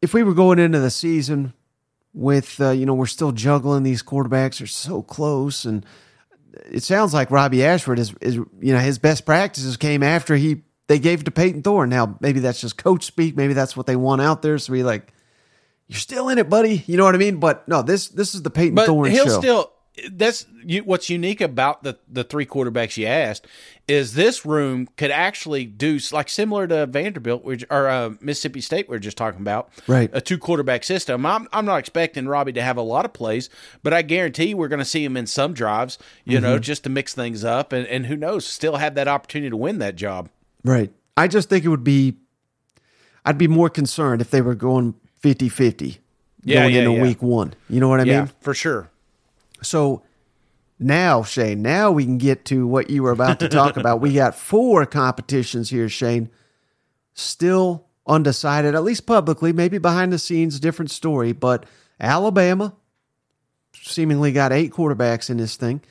[0.00, 1.52] If we were going into the season
[2.14, 5.84] with uh, you know we're still juggling these quarterbacks are so close and
[6.70, 10.62] it sounds like Robbie Ashford is is you know his best practices came after he
[10.86, 11.90] they gave it to Payton Thorne.
[11.90, 14.58] Now maybe that's just coach speak, maybe that's what they want out there.
[14.58, 15.12] So we like
[15.86, 16.82] you're still in it, buddy.
[16.86, 17.40] You know what I mean?
[17.40, 19.38] But no, this this is the Payton But Thorne he'll show.
[19.40, 19.72] still.
[20.10, 23.46] That's you, what's unique about the the three quarterbacks you asked
[23.88, 28.88] is this room could actually do like similar to Vanderbilt which, or uh, Mississippi State
[28.88, 30.10] we are just talking about, Right.
[30.12, 31.24] A two quarterback system.
[31.26, 33.48] I'm I'm not expecting Robbie to have a lot of plays,
[33.82, 36.62] but I guarantee we're going to see him in some drives, you know, Mhm.
[36.62, 39.78] just to mix things up, and and who knows, still have that opportunity to win
[39.78, 40.28] that job.
[40.64, 40.92] Right.
[41.16, 42.16] I just think it would be
[43.24, 45.98] I'd be more concerned if they were going 50-50
[46.44, 47.02] Yeah, going yeah, into yeah.
[47.02, 47.54] week 1.
[47.68, 48.30] You know what I yeah, mean?
[48.40, 48.90] for sure.
[49.62, 50.02] So
[50.78, 54.00] now, Shane, now we can get to what you were about to talk about.
[54.00, 56.30] We got four competitions here, Shane.
[57.14, 61.32] Still undecided, at least publicly, maybe behind the scenes, different story.
[61.32, 61.66] But
[62.00, 62.74] Alabama
[63.74, 65.82] seemingly got eight quarterbacks in this thing.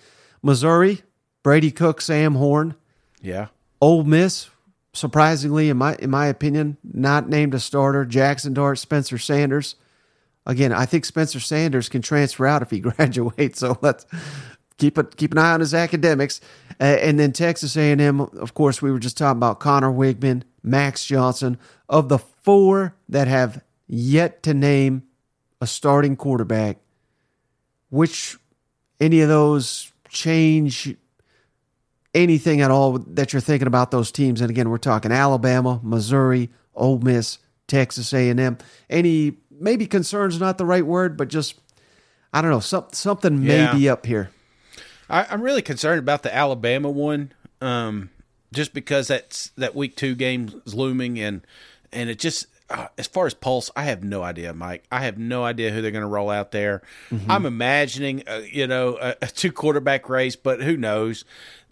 [0.42, 1.02] Missouri,
[1.44, 2.76] Brady Cook, Sam Horn.
[3.22, 3.48] Yeah.
[3.82, 4.50] Ole Miss,
[4.94, 8.06] surprisingly, in my in my opinion, not named a starter.
[8.06, 9.76] Jackson Dart, Spencer Sanders.
[10.48, 13.60] Again, I think Spencer Sanders can transfer out if he graduates.
[13.60, 14.06] So let's
[14.78, 16.42] keep keep an eye on his academics.
[16.80, 21.06] Uh, and then Texas A&M, of course, we were just talking about Conner Weigman, Max
[21.06, 21.58] Johnson.
[21.90, 25.04] Of the four that have yet to name
[25.60, 26.78] a starting quarterback,
[27.90, 28.38] which
[29.00, 30.96] any of those change
[32.14, 34.40] anything at all that you're thinking about those teams?
[34.40, 38.58] And again, we're talking Alabama, Missouri, Ole Miss, Texas A&M.
[38.90, 41.56] Any maybe concerns not the right word, but just
[42.34, 43.72] I don't know, some, something Yeah.
[43.72, 44.30] may be up here.
[45.10, 47.32] I, I'm really concerned about the Alabama one,
[47.62, 48.10] um,
[48.54, 51.42] just because that's that week two game is looming, and
[51.92, 54.84] and it just uh, as far as pulse, I have no idea, Mike.
[54.92, 56.82] I have no idea who they're going to roll out there.
[57.10, 57.26] Mhm.
[57.30, 61.24] I'm imagining, uh, you know, a, a two quarterback race, but who knows?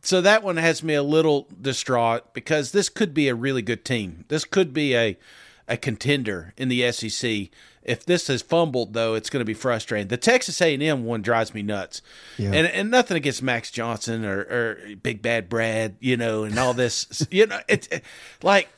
[0.01, 3.83] So that one has me a little distraught because this could be a really good
[3.83, 4.23] team.
[4.29, 5.17] This could be a
[5.67, 7.49] a contender in the SEC.
[7.85, 10.07] If this is fumbled, though, it's going to be frustrating.
[10.07, 12.01] The Texas A&M one drives me nuts,
[12.37, 12.51] Yeah.
[12.51, 16.73] and and nothing against Max Johnson or, or Big Bad Brad, you know, and all
[16.73, 17.27] this.
[17.31, 18.03] you know, it's it,
[18.41, 18.69] like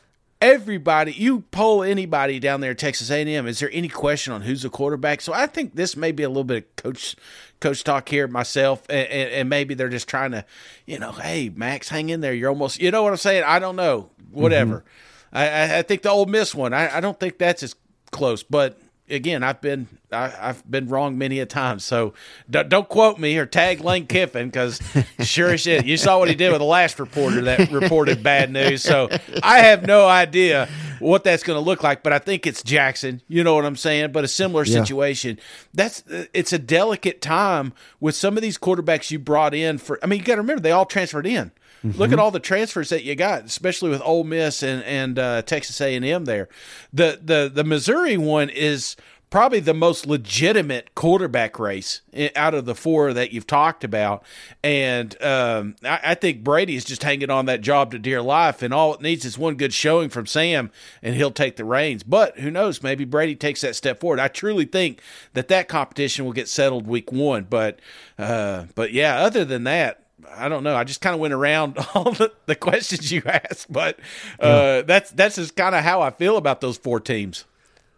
[0.42, 1.14] everybody.
[1.14, 4.70] You poll anybody down there at Texas A&M, is there any question on who's the
[4.70, 5.22] quarterback?
[5.22, 7.16] So I think this may be a little bit of coach
[7.60, 10.46] coach talk here myself, and, and, and maybe they're just trying to,
[10.86, 12.34] you know, hey Max, hang in there.
[12.34, 13.44] You're almost, you know what I'm saying?
[13.46, 14.10] I don't know.
[14.32, 14.80] Whatever.
[14.80, 15.38] Mm-hmm.
[15.38, 16.74] I, I, I think the Ole Miss one.
[16.74, 17.76] I, I don't think that's as
[18.12, 18.80] close, but
[19.10, 21.80] again, I've been I, I've been wrong many a time.
[21.80, 22.14] So
[22.50, 24.82] don't, don't quote me or tag Lane Kiffin because
[25.20, 28.52] sure as shit, you saw what he did with the last reporter that reported bad
[28.52, 28.84] news.
[28.84, 29.10] So
[29.44, 33.22] I have no idea what that's going to look like, but I think it's Jackson.
[33.28, 34.12] You know what I'm saying?
[34.12, 34.80] But a similar Yeah.
[34.82, 35.40] situation.
[35.74, 36.04] That's
[36.34, 40.00] it's a delicate time with some of these quarterbacks you brought in for.
[40.02, 41.52] I mean, you got to remember they all transferred in.
[41.84, 45.42] Look at all the transfers that you got, especially with Ole Miss and and uh,
[45.44, 46.26] Texas A and M.
[46.26, 46.50] There,
[46.92, 48.96] the the the Missouri one is
[49.30, 52.02] probably the most legitimate quarterback race
[52.36, 54.24] out of the four that you've talked about.
[54.64, 58.62] And um, I, I think Brady is just hanging on that job to dear life,
[58.62, 60.72] and all it needs is one good showing from Sam,
[61.02, 62.04] and he'll take the reins.
[62.04, 62.82] But who knows?
[62.82, 64.20] Maybe Brady takes that step forward.
[64.20, 65.02] I truly think
[65.34, 67.46] that that competition will get settled week one.
[67.50, 67.80] But
[68.18, 70.04] uh, but yeah, other than that.
[70.36, 70.76] I don't know.
[70.76, 74.00] I just kind of went around all the, the questions you asked, but
[74.40, 77.46] uh, that's that's just kind of how I feel about those four teams.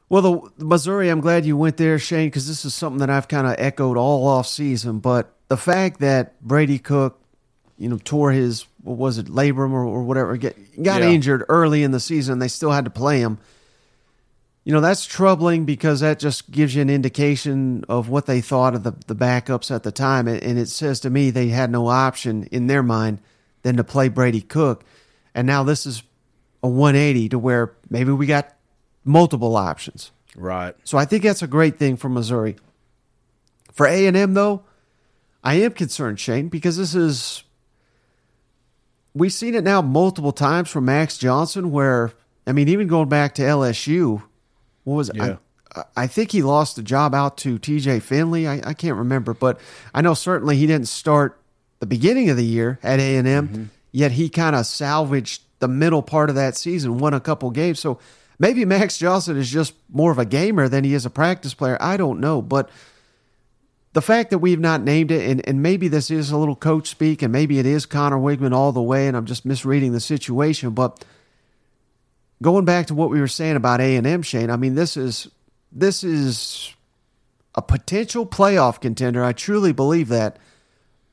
[0.09, 3.11] Well, the, the Missouri, I'm glad you went there, Shane, because this is something that
[3.11, 4.99] I've kind of echoed all off season.
[4.99, 7.19] But the fact that Brady Cook,
[7.77, 11.09] you know, tore his what was it, labrum or, or whatever, get, got Yeah.
[11.09, 13.37] injured early in the season, they still had to play him.
[14.69, 18.75] You know, that's troubling because that just gives you an indication of what they thought
[18.75, 20.27] of the, the backups at the time.
[20.27, 23.19] And, it says to me they had no option in their mind
[23.63, 24.83] than to play Brady Cook.
[25.33, 26.03] And now this is
[26.61, 28.55] a 180 to where maybe we got
[29.03, 30.11] multiple options.
[30.35, 30.75] Right.
[30.83, 32.55] So I think that's a great thing for Missouri.
[33.71, 34.65] For A and M though,
[35.43, 37.43] I am concerned, Shane, because this is
[39.15, 41.71] we've seen it now multiple times from Max Johnson.
[41.71, 42.11] Where
[42.45, 44.21] I mean, even going back to LSU,
[44.89, 45.17] what was it?
[45.17, 45.37] Yeah.
[45.75, 47.99] I, I think he lost the job out to T.J.
[47.99, 48.47] Finley.
[48.47, 49.59] I, I can't remember, but
[49.93, 51.39] I know certainly he didn't start
[51.79, 53.47] the beginning of the year at A and M.
[53.47, 53.63] Mm-hmm.
[53.91, 57.79] Yet he kind of salvaged the middle part of that season, won a couple games.
[57.79, 57.99] So
[58.37, 61.77] maybe Max Johnson is just more of a gamer than he is a practice player.
[61.79, 62.69] I don't know, but
[63.93, 66.89] the fact that we've not named it, and, and maybe this is a little coach
[66.89, 69.99] speak, and maybe it is Conner Weigman all the way, and I'm just misreading the
[69.99, 70.71] situation.
[70.71, 71.03] But
[72.41, 74.97] going back to what we were saying about A and M, Shane, I mean this
[74.97, 75.29] is
[75.71, 76.73] this is
[77.55, 79.23] a potential playoff contender.
[79.23, 80.37] I truly believe that,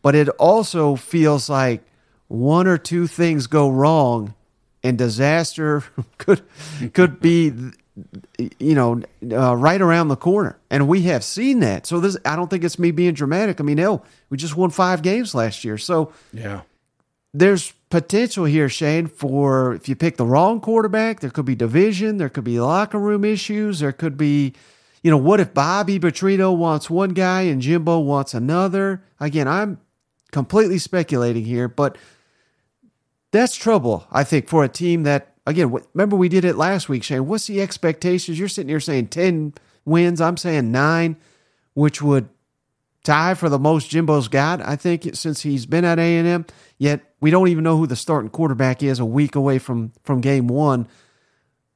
[0.03, 1.83] but it also feels like
[2.29, 4.35] one or two things go wrong,
[4.83, 5.85] and disaster
[6.19, 6.43] could
[6.93, 7.53] could be
[8.59, 9.01] you know,
[9.33, 11.87] uh, right around the corner, and we have seen that.
[11.87, 13.61] So this, I don't think it's me being dramatic.
[13.61, 16.63] I mean, hell, we just won five games last year, so Yeah.
[17.39, 19.07] There's potential here, Shane.
[19.07, 22.99] For if you pick the wrong quarterback, there could be division, there could be locker
[22.99, 24.55] room issues, there could be,
[25.03, 29.03] you know, what if Bobby Petrino wants one guy and Jimbo wants another?
[29.21, 29.79] Again, I'm
[30.33, 31.97] completely speculating here, but
[33.31, 37.03] that's trouble, I think, for a team that, again, remember we did it last week,
[37.03, 37.27] Shane.
[37.27, 38.39] What's the expectations?
[38.39, 40.21] You're sitting here saying 10 wins.
[40.21, 41.17] I'm saying nine,
[41.75, 42.29] which would
[43.05, 46.47] tie for the most Jimbo's got, I think, since he's been at A&M.
[46.79, 50.21] Yet we don't even know who the starting quarterback is a week away from, from
[50.21, 50.87] game one.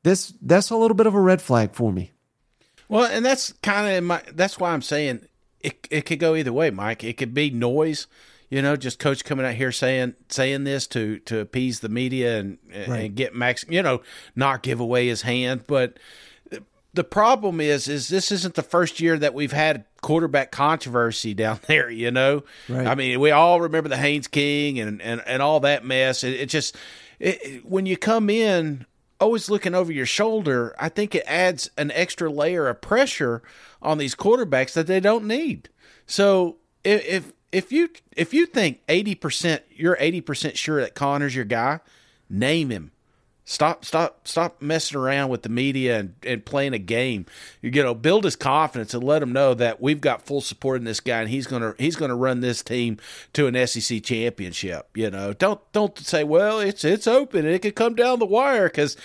[0.03, 2.13] This That's a little bit of a red flag for me.
[2.89, 4.23] Well, and that's kind of my.
[4.33, 5.27] That's why I'm saying
[5.61, 5.87] it.
[5.91, 7.05] It could go either way, Mike.
[7.05, 8.07] It could be noise,
[8.49, 12.39] you know, just coach coming out here saying saying this to to appease the media
[12.41, 13.05] and Right.
[13.05, 14.01] and get Max, you know,
[14.35, 15.65] not give away his hand.
[15.69, 15.99] But
[16.93, 21.61] the problem is, is this isn't the first year that we've had quarterback controversy down
[21.67, 21.91] there.
[21.91, 22.87] You know, Right.
[22.87, 26.25] I mean, we all remember the Haynes King and and and all that mess.
[26.25, 26.77] It, it just
[27.19, 28.87] it, when you come in
[29.21, 33.43] always looking over your shoulder, I think it adds an extra layer of pressure
[33.83, 35.69] on these quarterbacks that they don't need.
[36.07, 40.95] So if if, if you if you think eighty percent, you're eighty percent sure that
[40.95, 41.81] Conner's your guy,
[42.29, 42.93] name him.
[43.45, 47.27] Stop, stop, stop messing around with the media and, and playing a game.
[47.61, 50.85] You know, build his confidence and let him know that we've got full support in
[50.85, 52.99] this guy, and he's gonna he's gonna run this team
[53.33, 54.89] to an SEC championship.
[54.95, 58.69] You know, don't don't say, well, it's it's open, it could come down the wire,
[58.69, 58.97] because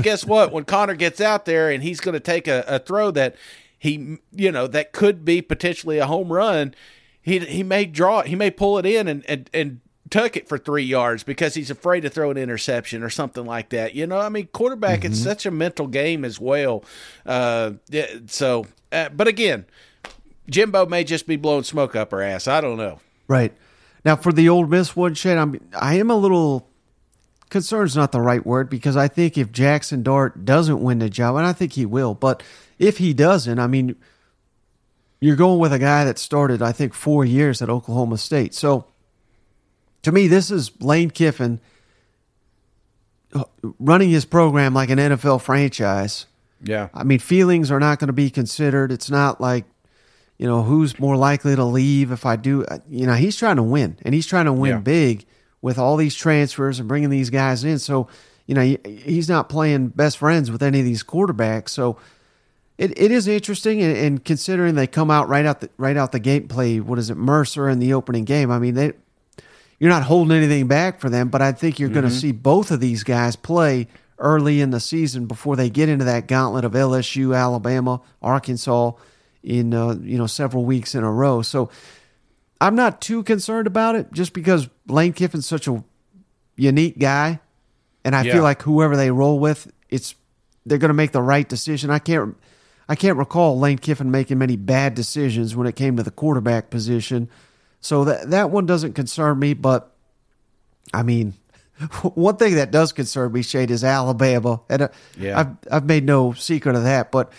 [0.00, 0.50] guess what?
[0.50, 3.36] When Conner gets out there and he's gonna take a, a throw that
[3.78, 6.74] he you know that could be potentially a home run,
[7.20, 9.80] he he may draw it, he may pull it in and and and
[10.10, 13.70] tuck it for three yards because he's afraid to throw an interception or something like
[13.70, 13.94] that.
[13.94, 16.84] You know, I mean, quarterback, it's such a mental game as well.
[17.24, 17.72] Uh,
[18.26, 19.64] so, uh, but again,
[20.48, 22.48] Jimbo may just be blowing smoke up her ass.
[22.48, 23.00] I don't know.
[23.28, 23.52] Right.
[24.04, 26.68] Now for the Ole Miss one, Shane, I'm I am a little
[27.50, 31.10] concerned is not the right word because I think if Jackson Dart doesn't win the
[31.10, 32.42] job, and I think he will, but
[32.78, 33.96] if he doesn't, I mean
[35.20, 38.54] you're going with a guy that started, I think, four years at Oklahoma State.
[38.54, 38.86] So
[40.02, 41.60] to me, this is Lane Kiffin
[43.34, 43.44] uh,
[43.78, 46.26] running his program like an NFL franchise.
[46.62, 46.88] Yeah.
[46.92, 48.92] I mean, feelings are not going to be considered.
[48.92, 49.64] It's not like,
[50.38, 52.64] you know, who's more likely to leave if I do.
[52.64, 54.78] uh, You know, he's trying to win, and he's trying to win Yeah.
[54.78, 55.26] big
[55.62, 57.78] with all these transfers and bringing these guys in.
[57.78, 58.08] So,
[58.46, 61.68] you know, he's not playing best friends with any of these quarterbacks.
[61.70, 61.98] So,
[62.78, 66.12] it, it is interesting, and, and considering they come out right out the right out
[66.12, 68.50] the gate, and play what is it, Mercer in the opening game.
[68.50, 68.92] I mean, they
[69.80, 71.28] you're not holding anything back for them.
[71.28, 74.78] But I think you're going to see both of these guys play early in the
[74.80, 78.92] season before they get into that gauntlet of LSU, Alabama, Arkansas
[79.42, 81.40] in uh, you know several weeks in a row.
[81.42, 81.70] So
[82.60, 85.82] I'm not too concerned about it, just because Lane Kiffin's such a
[86.56, 87.40] unique guy,
[88.04, 88.34] and I Yeah.
[88.34, 90.14] feel like whoever they roll with, it's
[90.66, 91.88] they're going to make the right decision.
[91.90, 92.36] I can't
[92.86, 96.68] I can't recall Lane Kiffin making many bad decisions when it came to the quarterback
[96.68, 97.30] position,
[97.80, 99.54] so that that one doesn't concern me.
[99.54, 99.90] But
[100.92, 101.34] I mean,
[102.14, 105.38] one thing that does concern me, Shane, is Alabama, and uh, Yeah.
[105.40, 107.32] I've I've made no secret of that, but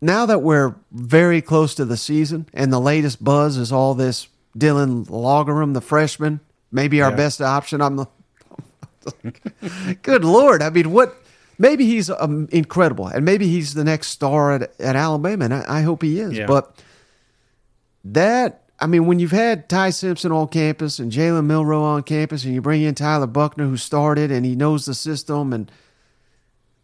[0.00, 4.28] now that we're very close to the season and the latest buzz is all this
[4.56, 6.38] Dylan Lonergan, the freshman,
[6.70, 7.16] maybe our Yeah.
[7.16, 7.80] best option.
[7.82, 8.06] I'm the
[10.02, 10.62] good lord.
[10.62, 11.16] I mean, what?
[11.60, 15.64] Maybe he's um, incredible, and maybe he's the next star at, at Alabama, and I,
[15.78, 16.34] I hope he is.
[16.38, 16.46] Yeah.
[16.46, 16.80] But
[18.04, 22.44] that, I mean, when you've had Ty Simpson on campus and Jalen Milroe on campus,
[22.44, 25.70] and you bring in Tyler Buchner, who started and he knows the system, and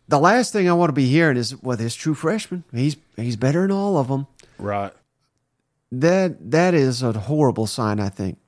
[0.09, 3.37] the last thing I want to be hearing is, well, this true freshman, he's he's
[3.37, 4.27] better than all of them.
[4.59, 4.93] Right.
[5.93, 8.39] That that is a horrible sign, I think.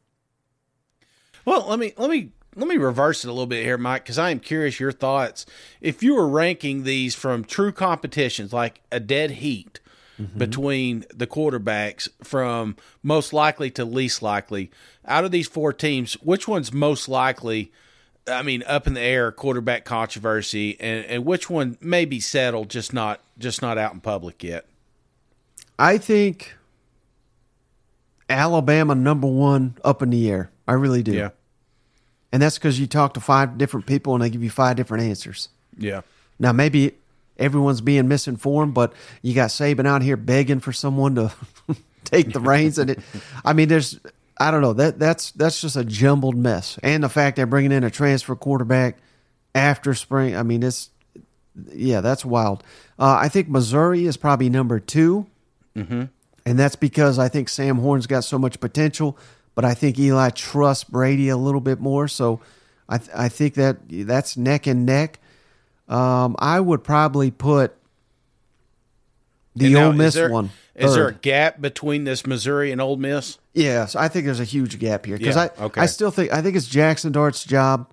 [1.45, 4.19] Well, let me let me let me reverse it a little bit here, Mike, because
[4.19, 5.47] I am curious your thoughts.
[5.81, 9.79] If you were ranking these from true competitions, like a dead heat
[10.21, 10.39] Mm-hmm.
[10.39, 14.71] between the quarterbacks, from most likely to least likely,
[15.05, 17.71] out of these four teams, which one's most likely?
[18.27, 22.71] I mean, up in the air quarterback controversy, and, and which one may be settled,
[22.71, 24.67] just not just not out in public yet.
[25.79, 26.55] I think
[28.29, 30.51] Alabama number one up in the air.
[30.67, 31.13] I really do.
[31.13, 31.31] Yeah.
[32.33, 35.05] And that's because you talk to five different people and they give you five different
[35.05, 35.49] answers.
[35.79, 36.01] Yeah.
[36.39, 36.95] Now maybe
[37.39, 41.33] everyone's being misinformed, but you got Saban out here begging for someone to
[42.05, 43.01] take the reins, and it.
[43.45, 43.99] I mean, there's.
[44.39, 47.73] I don't know that that's that's just a jumbled mess, and the fact they're bringing
[47.73, 48.99] in a transfer quarterback
[49.55, 50.37] after spring.
[50.37, 50.91] I mean, it's
[51.73, 52.63] yeah, that's wild.
[52.99, 55.27] Uh, I think Missouri is probably number 2
[55.77, 56.05] Mm-hmm.
[56.47, 59.19] and that's because I think Sam Horn's got so much potential,
[59.55, 62.09] but I think Eli trusts Brady a little bit more.
[62.09, 62.41] So
[62.89, 65.19] I th- I think that that's neck and neck.
[65.89, 67.75] Um, I would probably put
[69.55, 70.51] the now, Ole Miss there- one.
[70.75, 73.39] Is there a gap between this Missouri and Ole Miss?
[73.55, 75.81] Yes, I think there's a huge gap here because Yeah, I okay.
[75.81, 77.91] I still think I think it's Jackson Dart's job.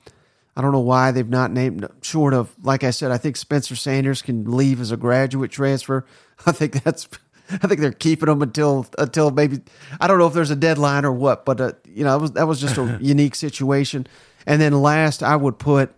[0.58, 3.10] I don't know why they've not named short of like I said.
[3.12, 6.06] I think Spencer Sanders can leave as a graduate transfer.
[6.46, 7.08] I think that's
[7.50, 9.62] I think they're keeping him until until maybe
[10.02, 12.32] I don't know if there's a deadline or what, but uh, you know that was
[12.32, 14.08] that was just a unique situation.
[14.46, 15.94] And then last, I would put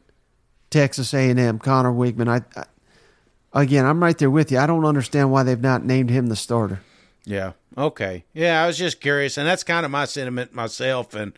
[0.76, 2.28] Texas A&M Conner Weigman.
[2.28, 2.42] I,
[3.54, 4.60] I again, I'm right there with you.
[4.60, 6.82] I don't understand why they've not named him the starter.
[7.24, 7.54] Yeah.
[7.78, 8.26] Okay.
[8.34, 11.32] Yeah, I was just curious, and that's kind of my sentiment myself, and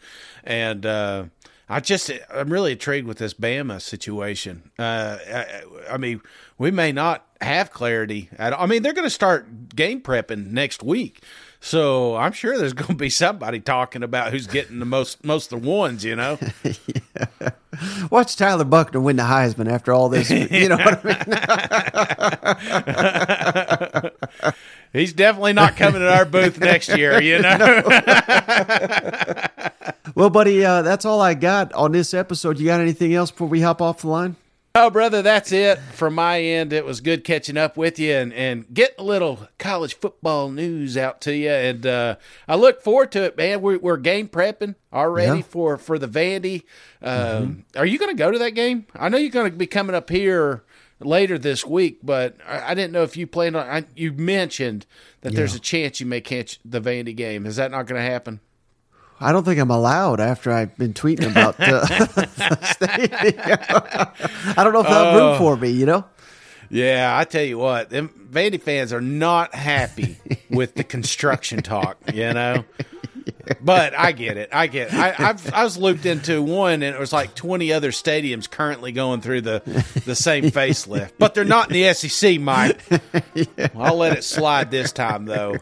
[0.44, 1.26] and uh,
[1.70, 4.72] I just I'm really intrigued with this Bama situation.
[4.80, 5.62] Uh, I,
[5.92, 6.22] I mean,
[6.58, 8.30] we may not have clarity.
[8.40, 8.64] At, all.
[8.64, 11.22] I mean, they're going to start game prepping next week,
[11.60, 15.52] so I'm sure there's going to be somebody talking about who's getting the most most
[15.52, 16.04] of the ones.
[16.04, 16.40] You know.
[18.10, 20.32] Watch Tyler Buchner win the Heisman after all this.
[20.32, 21.18] You know what I
[24.44, 24.54] mean?
[24.94, 27.84] He's definitely not coming to our booth next year, you know.
[30.16, 32.58] well, buddy, uh, that's all I got on this episode.
[32.58, 34.38] You got anything else before we hop off the line?
[34.80, 36.72] Oh, brother, that's it from my end.
[36.72, 40.96] It was good catching up with you and, and getting a little college football news
[40.96, 41.50] out to you.
[41.50, 42.18] And uh,
[42.48, 43.62] I look forward to it, man.
[43.62, 45.44] We're, we're game prepping already Yeah.
[45.46, 46.62] for, for the Vandy.
[47.02, 48.86] Um, Are you going to go to that game?
[48.94, 50.64] I know you're going to be coming up here
[51.00, 53.68] later this week, but I, I didn't know if you planned on.
[53.68, 54.86] I, you mentioned
[55.22, 57.48] that there's a chance you may catch the Vandy game.
[57.48, 58.42] Is that not going to happen?
[59.20, 61.86] I don't think I'm allowed after I've been tweeting about uh.
[64.58, 65.38] I don't know if they'll have room Oh.
[65.38, 66.06] for me, you know?
[66.70, 70.18] Yeah, I tell you what, them Vandy fans are not happy
[70.50, 72.66] with the construction talk, you know.
[73.62, 74.50] But I get it.
[74.52, 74.94] I get it.
[74.94, 78.92] I, I've, I was looped into one, and it was like 20 other stadiums currently
[78.92, 79.62] going through the,
[80.06, 81.12] the same facelift.
[81.18, 82.80] But they're not in the SEC, Mike.
[83.76, 85.58] I'll let it slide this time, though.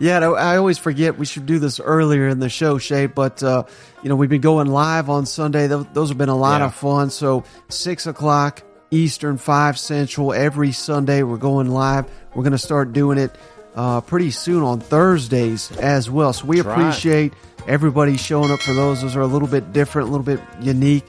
[0.00, 3.06] Yeah, I always forget we should do this earlier in the show, Shay.
[3.06, 3.64] But uh,
[4.02, 5.66] you know, we've been going live on Sunday.
[5.66, 6.66] Those, those have been a lot Yeah.
[6.66, 7.10] of fun.
[7.10, 11.22] So six o'clock Eastern, five Central every Sunday.
[11.22, 12.06] We're going live.
[12.34, 13.34] We're going to start doing it
[13.76, 16.32] uh, pretty soon on Thursdays as well.
[16.32, 16.80] So we That's right.
[16.80, 17.32] appreciate
[17.66, 19.02] everybody showing up for those.
[19.02, 21.04] Those are a little bit different, a little bit unique.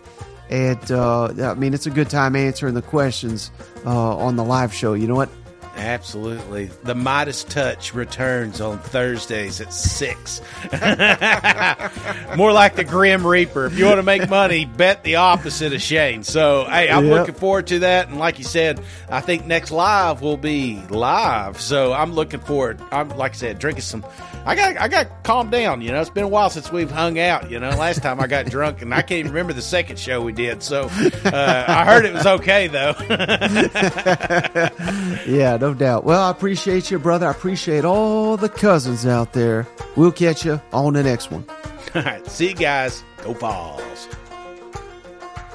[0.49, 3.51] And uh, I mean, it's a good time answering the questions
[3.85, 4.93] uh, on the live show.
[4.93, 5.29] You know what?
[5.77, 6.65] Absolutely.
[6.83, 10.41] The Midas Touch returns on Thursdays at 6.
[12.35, 13.65] More like the Grim Reaper.
[13.67, 16.23] If you want to make money, bet the opposite of Shane.
[16.23, 17.13] So, hey, I'm Yep.
[17.19, 18.07] looking forward to that.
[18.09, 21.61] And like you said, I think next live will be live.
[21.61, 22.79] So I'm looking forward.
[22.91, 24.05] I'm, like I said, drinking some.
[24.47, 25.81] I got I got to calm down.
[25.81, 27.51] You know, it's been a while since we've hung out.
[27.51, 30.21] You know, last time I got drunk, and I can't even remember the second show
[30.21, 30.63] we did.
[30.63, 30.83] So
[31.25, 32.93] uh, I heard it was okay, though.
[35.27, 36.05] Yeah, no doubt.
[36.05, 37.27] Well, I appreciate you, brother.
[37.27, 39.67] I appreciate all the cousins out there.
[39.97, 41.43] We'll catch you on the next one.
[41.95, 43.03] All right, see you guys.
[43.23, 44.07] Go balls.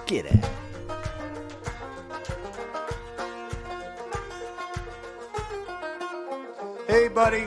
[0.06, 0.50] Get out.
[6.86, 7.46] Hey, buddy,